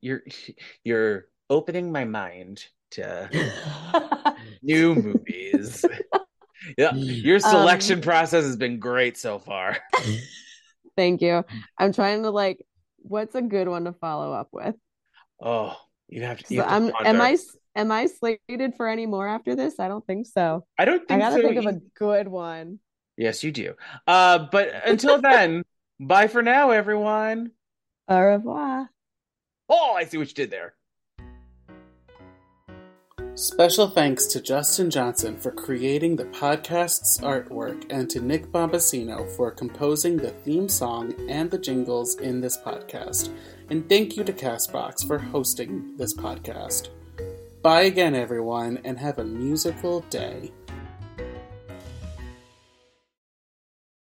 [0.00, 0.22] you're
[0.84, 3.28] you're opening my mind to
[4.62, 5.84] new movies.
[6.78, 9.78] yeah, your selection process has been great so far.
[10.96, 11.44] Thank you.
[11.78, 12.64] I'm trying to like
[12.98, 14.74] what's a good one to follow up with?
[15.40, 15.76] Oh,
[16.08, 16.54] you have to.
[16.54, 17.20] You have to I'm am.
[17.20, 17.38] I
[17.74, 19.80] am I slated for any more after this?
[19.80, 20.64] I don't think so.
[20.78, 21.42] I don't think I gotta so.
[21.42, 22.78] think of a good one.
[23.16, 23.74] Yes, you do.
[24.06, 25.64] Uh, but until then,
[26.00, 27.52] bye for now, everyone.
[28.08, 28.90] Au revoir.
[29.68, 30.74] Oh, I see what you did there.
[33.34, 39.50] Special thanks to Justin Johnson for creating the podcast's artwork and to Nick Bombasino for
[39.50, 43.34] composing the theme song and the jingles in this podcast.
[43.70, 46.90] And thank you to Castbox for hosting this podcast.
[47.62, 50.52] Bye again, everyone, and have a musical day.